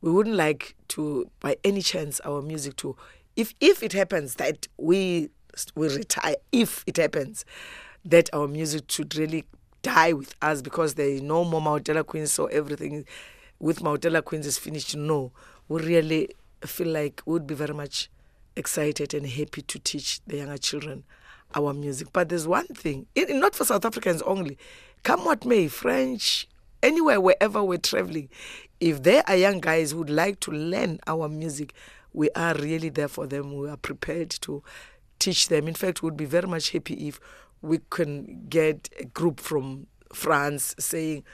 we 0.00 0.10
wouldn't 0.10 0.36
like 0.36 0.74
to, 0.88 1.30
by 1.40 1.56
any 1.64 1.82
chance, 1.82 2.20
our 2.20 2.42
music 2.42 2.76
to, 2.76 2.96
if 3.36 3.54
if 3.60 3.82
it 3.82 3.92
happens 3.92 4.34
that 4.36 4.66
we 4.78 5.30
we 5.74 5.88
retire, 5.88 6.36
if 6.52 6.84
it 6.86 6.96
happens 6.96 7.44
that 8.04 8.30
our 8.32 8.48
music 8.48 8.90
should 8.90 9.14
really 9.16 9.44
die 9.82 10.12
with 10.12 10.34
us 10.40 10.62
because 10.62 10.94
there 10.94 11.08
is 11.08 11.22
no 11.22 11.44
more 11.44 11.60
Mautela 11.60 12.04
Queens, 12.04 12.32
so 12.32 12.46
everything 12.46 13.04
with 13.58 13.80
Mautela 13.80 14.24
Queens 14.24 14.46
is 14.46 14.58
finished. 14.58 14.96
No, 14.96 15.32
we 15.68 15.82
really 15.82 16.28
feel 16.64 16.88
like 16.88 17.22
we 17.26 17.34
would 17.34 17.46
be 17.46 17.54
very 17.54 17.74
much 17.74 18.10
excited 18.58 19.14
and 19.14 19.26
happy 19.26 19.62
to 19.62 19.78
teach 19.78 20.20
the 20.26 20.38
younger 20.38 20.58
children 20.58 21.04
our 21.54 21.72
music. 21.72 22.08
But 22.12 22.28
there's 22.28 22.46
one 22.46 22.66
thing, 22.66 23.06
it, 23.14 23.34
not 23.34 23.54
for 23.54 23.64
South 23.64 23.84
Africans 23.84 24.20
only. 24.22 24.58
Come 25.02 25.24
what 25.24 25.44
may, 25.44 25.68
French, 25.68 26.48
anywhere, 26.82 27.20
wherever 27.20 27.62
we're 27.62 27.78
traveling, 27.78 28.28
if 28.80 29.02
there 29.02 29.22
are 29.26 29.36
young 29.36 29.60
guys 29.60 29.92
who 29.92 29.98
would 29.98 30.10
like 30.10 30.40
to 30.40 30.50
learn 30.50 30.98
our 31.06 31.28
music, 31.28 31.72
we 32.12 32.30
are 32.30 32.54
really 32.54 32.88
there 32.88 33.08
for 33.08 33.26
them. 33.26 33.56
We 33.56 33.68
are 33.68 33.76
prepared 33.76 34.30
to 34.42 34.62
teach 35.18 35.48
them. 35.48 35.68
In 35.68 35.74
fact, 35.74 36.02
we'd 36.02 36.16
be 36.16 36.24
very 36.24 36.48
much 36.48 36.70
happy 36.70 37.08
if 37.08 37.20
we 37.62 37.78
can 37.90 38.46
get 38.48 38.88
a 38.98 39.04
group 39.04 39.40
from 39.40 39.86
France 40.12 40.74
saying, 40.78 41.24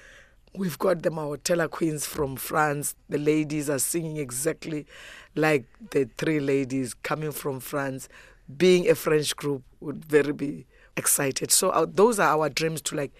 We've 0.56 0.78
got 0.78 1.02
the 1.02 1.10
Maotela 1.10 1.68
Queens 1.68 2.06
from 2.06 2.36
France. 2.36 2.94
The 3.08 3.18
ladies 3.18 3.68
are 3.68 3.80
singing 3.80 4.18
exactly 4.18 4.86
like 5.34 5.64
the 5.90 6.08
three 6.16 6.38
ladies 6.38 6.94
coming 6.94 7.32
from 7.32 7.58
France. 7.58 8.08
Being 8.56 8.88
a 8.88 8.94
French 8.94 9.34
group 9.34 9.64
would 9.80 10.04
very 10.04 10.32
be 10.32 10.66
excited. 10.96 11.50
So 11.50 11.70
uh, 11.70 11.86
those 11.92 12.20
are 12.20 12.38
our 12.38 12.48
dreams 12.48 12.80
to 12.82 12.94
like 12.94 13.10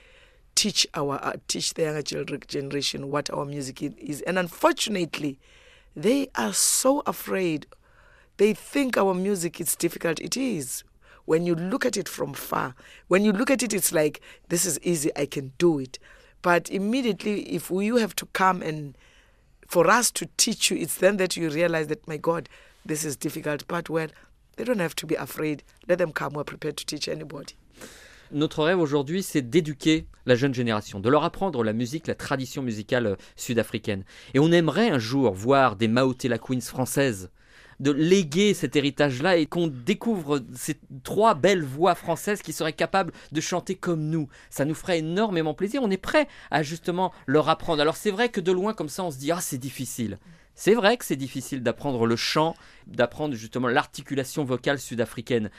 teach 0.55 0.87
our 0.95 1.19
uh, 1.25 1.33
teach 1.49 1.75
the 1.75 1.83
younger 1.83 2.03
children 2.03 2.41
generation 2.47 3.11
what 3.11 3.29
our 3.31 3.45
music 3.45 3.83
is. 3.83 4.21
And 4.21 4.39
unfortunately, 4.39 5.41
they 5.97 6.29
are 6.37 6.53
so 6.53 7.03
afraid. 7.05 7.67
They 8.37 8.55
think 8.55 8.97
our 8.97 9.13
music 9.13 9.61
is 9.61 9.75
difficult. 9.75 10.21
It 10.21 10.37
is. 10.37 10.85
When 11.25 11.47
you 11.47 11.57
look 11.57 11.85
at 11.85 11.97
it 11.97 12.09
from 12.09 12.33
far, 12.33 12.77
when 13.09 13.25
you 13.25 13.33
look 13.33 13.51
at 13.51 13.65
it, 13.65 13.75
it's 13.75 13.93
like 13.93 14.21
this 14.51 14.65
is 14.65 14.79
easy. 14.85 15.11
I 15.17 15.27
can 15.27 15.53
do 15.59 15.81
it. 15.81 15.99
But 16.45 16.69
immediately, 16.69 17.41
if 17.55 17.71
you 17.71 17.97
have 17.97 18.15
to 18.17 18.27
come 18.27 18.61
and 18.61 18.95
for 19.67 19.89
us 19.89 20.11
to 20.13 20.27
teach 20.37 20.71
you, 20.71 20.77
it's 20.77 20.99
then 20.99 21.17
that 21.17 21.39
you 21.39 21.49
realize 21.49 21.87
that, 21.87 22.07
my 22.07 22.19
God, 22.19 22.51
this 22.85 23.03
is 23.03 23.17
difficult. 23.17 23.67
But 23.67 23.89
well, 23.89 24.09
they 24.57 24.65
don't 24.65 24.79
have 24.79 24.95
to 24.97 25.07
be 25.07 25.15
afraid. 25.15 25.63
Let 25.89 25.97
them 25.97 26.13
come. 26.13 26.35
We're 26.35 26.45
prepared 26.45 26.77
to 26.77 26.85
teach 26.85 27.09
anybody. 27.09 27.55
Notre 28.31 28.63
rêve 28.63 28.79
aujourd'hui, 28.79 29.23
c'est 29.23 29.43
d'éduquer 29.43 30.07
la 30.27 30.35
jeune 30.35 30.53
génération, 30.53 31.01
de 31.01 31.09
leur 31.09 31.25
apprendre 31.25 31.65
la 31.65 31.73
musique, 31.73 32.07
la 32.07 32.15
tradition 32.15 32.63
musicale 32.63 33.07
euh, 33.07 33.17
sud-africaine. 33.37 34.05
Et 34.35 34.39
on 34.39 34.53
aimerait 34.53 34.91
un 34.91 34.99
jour 34.99 35.33
voir 35.33 35.77
des 35.77 35.89
Maotela 35.89 36.39
Queens 36.39 36.61
françaises, 36.61 37.31
de 37.81 37.91
léguer 37.91 38.55
cet 38.55 38.77
héritage-là 38.77 39.37
et 39.37 39.47
qu'on 39.47 39.67
découvre 39.67 40.41
ces 40.55 40.77
trois 41.03 41.35
belles 41.35 41.65
voix 41.65 41.95
françaises 41.95 42.43
qui 42.43 42.53
seraient 42.53 42.73
capables 42.73 43.13
de 43.33 43.41
chanter 43.41 43.75
comme 43.75 44.09
nous. 44.09 44.29
Ça 44.51 44.65
nous 44.65 44.75
ferait 44.75 44.99
énormément 44.99 45.55
plaisir. 45.55 45.83
On 45.83 45.91
est 45.91 45.97
prêt 45.97 46.29
à 46.51 46.63
justement 46.63 47.13
leur 47.27 47.49
apprendre. 47.49 47.81
Alors 47.81 47.97
c'est 47.97 48.11
vrai 48.11 48.29
que 48.29 48.41
de 48.41 48.53
loin 48.53 48.75
comme 48.75 48.89
ça, 48.89 49.05
on 49.05 49.11
se 49.11 49.19
dit 49.19 49.33
ah 49.33 49.41
c'est 49.41 49.59
difficile. 49.59 50.19
C'est 50.55 50.75
vrai 50.75 50.97
que 50.97 51.05
c'est 51.05 51.17
difficile 51.17 51.63
d'apprendre 51.63 52.07
le 52.07 52.17
chant, 52.17 52.55
d'apprendre 52.87 53.35
justement 53.35 53.69
l'articulation 53.69 54.45
vocale 54.45 54.79
sud-africaine. 54.79 55.51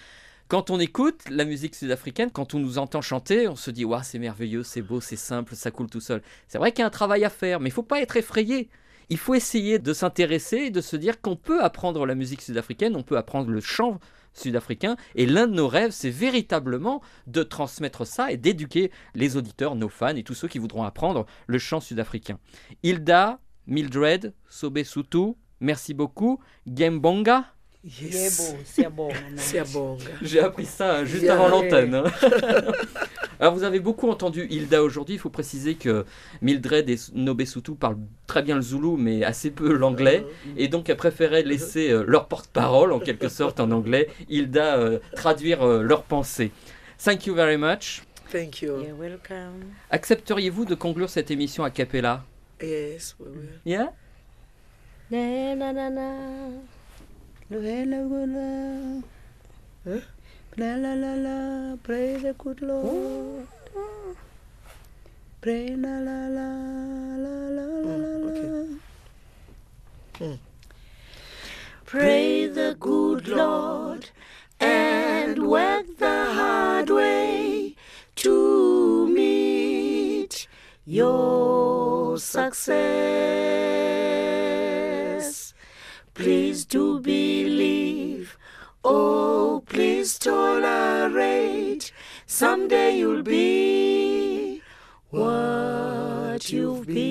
Quand 0.47 0.69
on 0.69 0.80
écoute 0.80 1.21
la 1.30 1.43
musique 1.43 1.75
sud-africaine, 1.75 2.30
quand 2.32 2.54
on 2.54 2.60
nous 2.60 2.78
entend 2.78 3.01
chanter, 3.01 3.47
on 3.47 3.56
se 3.56 3.71
dit 3.71 3.84
Waouh, 3.84 4.04
c'est 4.04 4.19
merveilleux, 4.19 4.63
c'est 4.63 4.84
beau, 4.84 5.01
c'est 5.01 5.15
simple, 5.15 5.56
ça 5.56 5.71
coule 5.71 5.89
tout 5.89 5.99
seul. 5.99 6.21
C'est 6.47 6.60
vrai 6.60 6.71
qu'il 6.71 6.82
y 6.82 6.84
a 6.84 6.88
un 6.88 6.91
travail 6.91 7.25
à 7.25 7.30
faire, 7.30 7.60
mais 7.60 7.69
il 7.69 7.73
faut 7.73 7.84
pas 7.84 7.99
être 7.99 8.15
effrayé. 8.15 8.69
Il 9.09 9.17
faut 9.17 9.33
essayer 9.33 9.79
de 9.79 9.93
s'intéresser 9.93 10.57
et 10.57 10.71
de 10.71 10.81
se 10.81 10.95
dire 10.95 11.21
qu'on 11.21 11.35
peut 11.35 11.63
apprendre 11.63 12.05
la 12.05 12.15
musique 12.15 12.41
sud-africaine, 12.41 12.95
on 12.95 13.03
peut 13.03 13.17
apprendre 13.17 13.49
le 13.49 13.61
chant 13.61 13.99
sud-africain. 14.33 14.95
Et 15.15 15.25
l'un 15.25 15.47
de 15.47 15.53
nos 15.53 15.67
rêves, 15.67 15.91
c'est 15.91 16.09
véritablement 16.09 17.01
de 17.27 17.43
transmettre 17.43 18.05
ça 18.05 18.31
et 18.31 18.37
d'éduquer 18.37 18.91
les 19.13 19.37
auditeurs, 19.37 19.75
nos 19.75 19.89
fans 19.89 20.15
et 20.15 20.23
tous 20.23 20.33
ceux 20.33 20.47
qui 20.47 20.59
voudront 20.59 20.83
apprendre 20.83 21.25
le 21.47 21.57
chant 21.57 21.79
sud-africain. 21.79 22.39
Hilda, 22.83 23.39
Mildred, 23.67 24.33
Sobesutu, 24.47 25.33
merci 25.59 25.93
beaucoup. 25.93 26.39
Gembonga. 26.67 27.54
Yebo, 27.86 28.58
siyabonga. 28.65 29.15
Siyabonga. 29.38 30.04
J'ai 30.21 30.39
appris 30.39 30.65
ça 30.65 30.98
hein, 30.98 31.06
juste 31.06 31.24
Yeah. 31.24 31.34
avant 31.36 31.48
l'antenne. 31.50 31.93
hein. 31.93 32.04
Alors 33.39 33.54
vous 33.54 33.63
avez 33.63 33.80
beaucoup 33.80 34.10
entendu 34.10 34.48
Hilda 34.50 34.82
aujourd'hui. 34.84 35.15
Il 35.15 35.19
faut 35.19 35.30
préciser 35.30 35.76
que 35.76 36.04
Mildred 36.41 36.89
et 36.89 36.95
Nobesutu 37.13 37.74
parlent 37.76 37.98
très 38.28 38.41
bien 38.41 38.56
le 38.56 38.62
zoulou, 38.62 38.98
mais 38.98 39.24
assez 39.24 39.52
peu 39.52 39.71
l'anglais. 39.74 40.26
Et 40.58 40.67
donc 40.67 40.89
elles 40.89 40.98
préféraient 40.98 41.43
laisser 41.43 41.91
euh, 41.91 42.04
leur 42.08 42.28
porte-parole, 42.28 42.91
en 42.91 43.00
quelque 43.00 43.30
sorte 43.30 43.60
en 43.60 43.69
anglais, 43.71 44.10
Hilda 44.30 44.78
euh, 44.78 45.00
traduire 45.15 45.62
euh, 45.62 45.84
leurs 45.84 46.04
pensées. 46.04 46.52
Thank 47.04 47.28
you 47.28 47.36
very 47.36 47.58
much. 47.58 48.02
Thank 48.32 48.62
you. 48.63 48.82
You're 48.82 48.98
welcome. 48.98 49.65
Accepteriez-vous 49.91 50.65
de 50.65 50.74
conclure 50.74 51.10
cette 51.10 51.30
émission 51.30 51.63
a 51.63 51.69
cappella? 51.69 52.24
Yes, 52.63 53.15
we 53.19 53.28
will. 53.30 53.50
Yeah? 53.65 53.91
Na 55.12 55.56
na 55.56 55.71
na 55.74 55.89
na. 55.91 56.12
Luhela 56.12 56.54
gula. 56.54 56.74
La 57.47 57.58
la 60.77 60.93
la 60.95 61.13
la, 61.13 61.75
pray 61.84 62.15
the 62.17 62.34
good 62.39 62.62
Lord. 62.63 63.47
Pray 65.41 65.75
la 65.75 65.99
la 65.99 66.27
la 66.27 66.49
la 67.23 67.36
la 67.58 67.67
la 67.86 68.17
la. 70.19 70.38
Pray 71.86 72.47
the 72.47 72.75
good 72.79 73.27
Lord 73.27 74.10
and 74.60 75.47
work 75.47 75.86
the 75.99 76.25
hard 76.34 76.89
way 76.89 77.75
to 78.15 79.08
meet 79.08 80.47
your 80.88 82.17
success 82.17 83.14
please 86.15 86.65
do 86.65 86.99
believe. 86.99 88.38
Oh, 88.84 89.63
please 89.67 90.17
tolerate. 90.17 91.91
Someday 92.25 92.97
you'll 92.97 93.21
be 93.21 94.62
what 95.10 96.49
you've 96.49 96.88
been. 96.88 97.06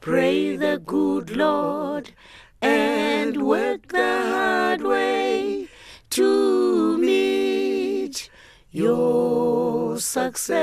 Pray 0.00 0.56
the 0.56 0.78
good 0.84 1.36
Lord 1.36 2.10
and 2.60 3.42
work 3.46 3.88
the 3.88 4.22
hard 4.32 4.82
way 4.82 5.68
to 6.10 6.98
meet 6.98 8.28
your 8.72 9.98
success. 9.98 10.58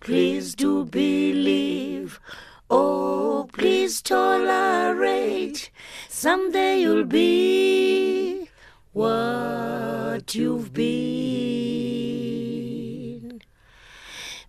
Please 0.00 0.54
do 0.54 0.84
believe. 0.84 1.43
Please 3.94 4.02
tolerate. 4.02 5.70
Someday 6.08 6.80
you'll 6.80 7.04
be 7.04 8.48
what 8.92 10.34
you've 10.34 10.72
been. 10.72 10.90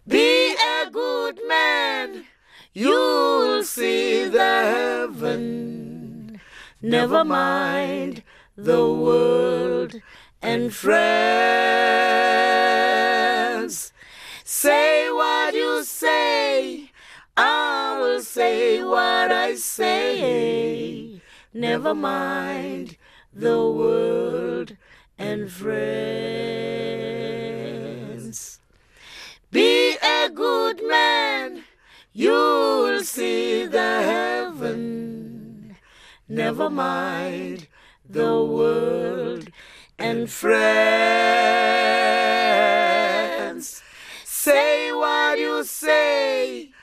Be 0.07 0.55
a 0.55 0.89
good 0.89 1.39
man. 1.47 2.25
You'll 2.73 3.63
see 3.63 4.27
the 4.27 4.39
heaven. 4.39 6.41
Never 6.81 7.23
mind 7.23 8.23
the 8.57 8.91
world 8.91 10.01
and 10.41 10.73
friends. 10.73 11.74
Say 18.45 18.83
what 18.83 19.31
I 19.31 19.55
say. 19.55 21.19
Never 21.53 21.95
mind 21.95 22.97
the 23.33 23.57
world 23.79 24.77
and 25.17 25.51
friends. 25.51 25.79
Be 29.51 29.97
a 29.97 30.29
good 30.29 30.77
man, 30.87 31.63
you'll 32.13 33.03
see 33.03 33.65
the 33.65 33.93
heaven. 34.13 35.75
Never 36.27 36.69
mind 36.69 37.67
the 38.07 38.43
world 38.43 39.49
and 39.97 40.29
friends. 40.29 40.65
Say 44.23 44.91
what 44.91 45.39
you 45.39 45.63
say, 45.63 46.74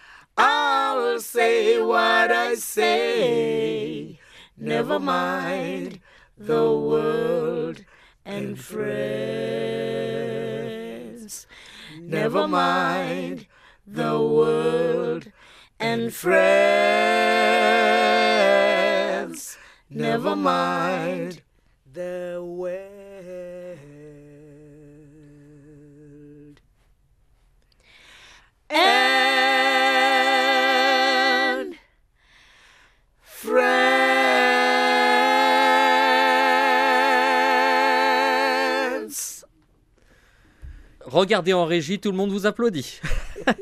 say 1.18 1.81
what 1.81 2.31
I 2.31 2.55
say. 2.55 4.18
Never 4.57 4.98
mind 4.98 6.01
the 6.37 6.70
world 6.72 7.85
and 8.25 8.59
friends. 8.59 8.92
Never 12.01 12.46
mind 12.48 13.46
the 13.87 14.20
world 14.20 15.33
and 15.79 16.12
friends. 16.14 16.42
Never 19.90 20.37
mind 20.37 21.42
the 21.92 22.40
world 22.42 23.03
and 28.70 29.41
Regardez 41.12 41.53
en 41.53 41.66
régie, 41.66 42.01
tout 42.01 42.11
le 42.11 42.16
monde 42.16 42.31
vous 42.31 42.46
applaudit. 42.46 42.98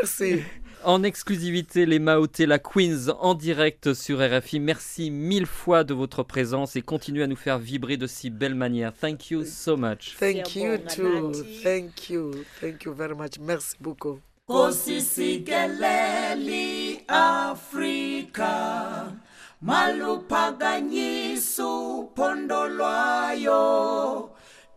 Merci. 0.00 0.40
En 0.84 1.02
exclusivité, 1.02 1.84
les 1.84 1.98
Maoté, 1.98 2.46
la 2.46 2.58
Queens 2.58 3.08
en 3.20 3.34
direct 3.34 3.92
sur 3.92 4.20
RFI. 4.20 4.58
Merci 4.58 5.10
mille 5.10 5.44
fois 5.44 5.84
de 5.84 5.92
votre 5.92 6.22
présence 6.22 6.76
et 6.76 6.80
continuez 6.80 7.24
à 7.24 7.26
nous 7.26 7.36
faire 7.36 7.58
vibrer 7.58 7.98
de 7.98 8.06
si 8.06 8.30
belle 8.30 8.54
manière. 8.54 8.94
Thank 8.98 9.30
you 9.30 9.44
so 9.44 9.76
much. 9.76 10.16
Thank 10.18 10.56
you 10.56 10.78
too. 10.78 11.32
Thank 11.62 12.08
you. 12.08 12.30
Thank 12.62 12.84
you 12.84 12.94
very 12.94 13.14
much. 13.14 13.38
Merci 13.38 13.76
beaucoup. 13.80 14.18
Kosisikeleli 14.46 17.00
Afrika 17.06 19.12
maluphakanyiso 19.60 21.98
uphondo 21.98 22.66
lwayo 22.68 24.29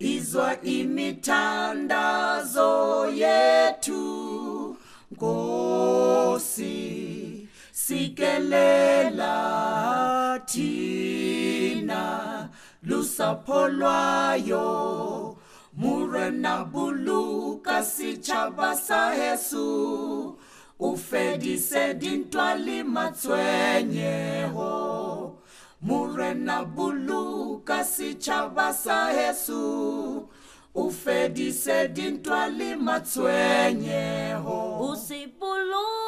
izwa 0.03 0.61
imithandazo 0.61 2.71
yethu 3.21 4.03
Nkosi 5.11 6.77
sikelela 7.71 9.35
thina. 10.45 12.49
Lusapho 12.83 13.67
lwayo 13.67 15.37
murena 15.77 16.65
buluka 16.65 17.83
sitšhaba 17.83 18.75
sa 18.75 19.11
heso 19.11 20.35
o 20.79 20.95
fedise 20.95 21.93
dintwa 21.93 22.55
le 22.55 22.83
matshwenyego 22.83 24.63
morena 25.83 26.63
buluka 26.65 27.83
setšhaba 27.83 28.73
sa 28.73 29.11
heso 29.11 30.29
o 30.75 30.89
fedise 30.89 31.87
dintwa 31.93 32.47
le 32.47 32.75
matshwenyego 32.75 34.59
o 34.79 34.95
boloke 35.39 36.02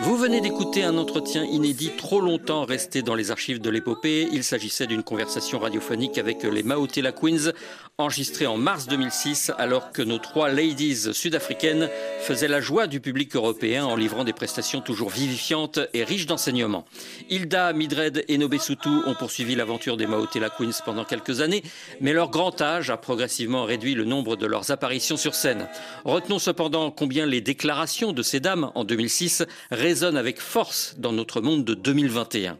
Vous 0.00 0.16
venez 0.16 0.40
d'écouter 0.40 0.82
un 0.82 0.96
entretien 0.96 1.44
inédit 1.44 1.92
trop 1.96 2.20
longtemps 2.20 2.64
resté 2.64 3.02
dans 3.02 3.14
les 3.14 3.30
archives 3.30 3.60
de 3.60 3.70
l'épopée. 3.70 4.26
Il 4.32 4.42
s'agissait 4.42 4.86
d'une 4.86 5.02
conversation 5.02 5.58
radiophonique 5.58 6.18
avec 6.18 6.42
les 6.42 6.62
Maotela 6.62 7.12
Queens, 7.12 7.52
enregistrée 7.98 8.46
en 8.46 8.56
mars 8.56 8.86
2006, 8.88 9.52
alors 9.58 9.92
que 9.92 10.02
nos 10.02 10.18
trois 10.18 10.48
ladies 10.48 11.12
sud-africaines 11.12 11.88
faisaient 12.20 12.48
la 12.48 12.60
joie 12.60 12.86
du 12.86 13.00
public 13.00 13.36
européen 13.36 13.84
en 13.84 13.94
livrant 13.94 14.24
des 14.24 14.32
prestations 14.32 14.80
toujours 14.80 15.10
vivifiantes 15.10 15.78
et 15.92 16.02
riches 16.04 16.26
d'enseignements. 16.26 16.86
Hilda, 17.28 17.72
Midred 17.72 18.24
et 18.26 18.38
Nobesutu 18.38 18.88
ont 19.06 19.14
poursuivi 19.14 19.54
l'aventure 19.54 19.96
des 19.96 20.06
Maotela 20.06 20.48
Queens 20.50 20.80
pendant 20.84 21.04
quelques 21.04 21.42
années, 21.42 21.62
mais 22.00 22.12
leur 22.12 22.30
grand 22.30 22.60
âge 22.60 22.90
a 22.90 22.96
progressivement 22.96 23.64
réduit 23.64 23.94
le 23.94 24.04
nombre 24.04 24.36
de 24.36 24.46
leurs 24.46 24.70
apparitions 24.70 25.16
sur 25.16 25.34
scène. 25.34 25.68
Retenons 26.04 26.38
cependant 26.38 26.90
combien 26.90 27.26
les 27.26 27.40
déclarations 27.42 28.12
de 28.12 28.22
ces 28.22 28.40
dames 28.40 28.72
en 28.74 28.84
2006 28.84 29.44
résonnent 29.82 30.16
avec 30.16 30.40
force 30.40 30.94
dans 30.96 31.10
notre 31.10 31.40
monde 31.40 31.64
de 31.64 31.74
2021. 31.74 32.56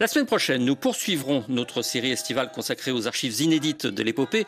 La 0.00 0.08
semaine 0.08 0.26
prochaine, 0.26 0.64
nous 0.64 0.74
poursuivrons 0.74 1.44
notre 1.48 1.82
série 1.82 2.10
estivale 2.10 2.50
consacrée 2.50 2.90
aux 2.90 3.06
archives 3.06 3.40
inédites 3.40 3.86
de 3.86 4.02
l'épopée 4.02 4.44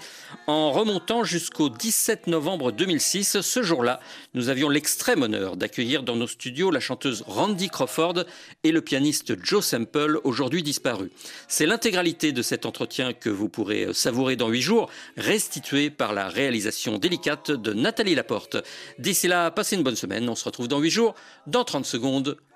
en 0.49 0.73
remontant 0.73 1.23
jusqu'au 1.23 1.69
17 1.69 2.27
novembre 2.27 2.73
2006. 2.73 3.43
Ce 3.43 3.63
jour-là, 3.63 4.01
nous 4.35 4.49
avions 4.49 4.69
l'extrême 4.69 5.23
honneur 5.23 5.57
d'accueillir 5.57 6.03
dans 6.03 6.17
nos 6.17 6.27
studios 6.27 6.73
la 6.73 6.81
chanteuse 6.81 7.23
Randy 7.29 7.69
Crawford 7.69 8.25
et 8.65 8.73
le 8.73 8.81
pianiste 8.81 9.35
Joe 9.45 9.65
Semple, 9.65 10.19
aujourd'hui 10.25 10.65
disparu. 10.65 11.13
C'est 11.47 11.67
l'intégralité 11.67 12.33
de 12.33 12.43
cet 12.43 12.67
entretien 12.67 13.13
que 13.13 13.31
vous 13.31 13.49
pourrez 13.49 13.89
savourer 13.93 14.35
dans 14.35 14.49
huit 14.49 14.63
jours, 14.63 14.91
restitué 15.17 15.91
par 15.91 16.13
la 16.13 16.29
réalisation 16.29 16.99
délicate 16.99 17.53
de 17.53 17.73
Nathalie 17.73 18.17
Laporte. 18.17 18.57
D'ici 18.99 19.29
là, 19.29 19.53
passez 19.53 19.77
une 19.77 19.85
bonne 19.85 19.97
semaine. 19.97 20.29
On 20.29 20.35
se 20.35 20.45
retrouve 20.45 20.67
dans 20.67 20.81
huit 20.81 20.91
jours. 20.91 21.15
Dans 21.47 21.63
30 21.63 21.87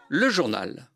le 0.09 0.29
journal. 0.29 0.90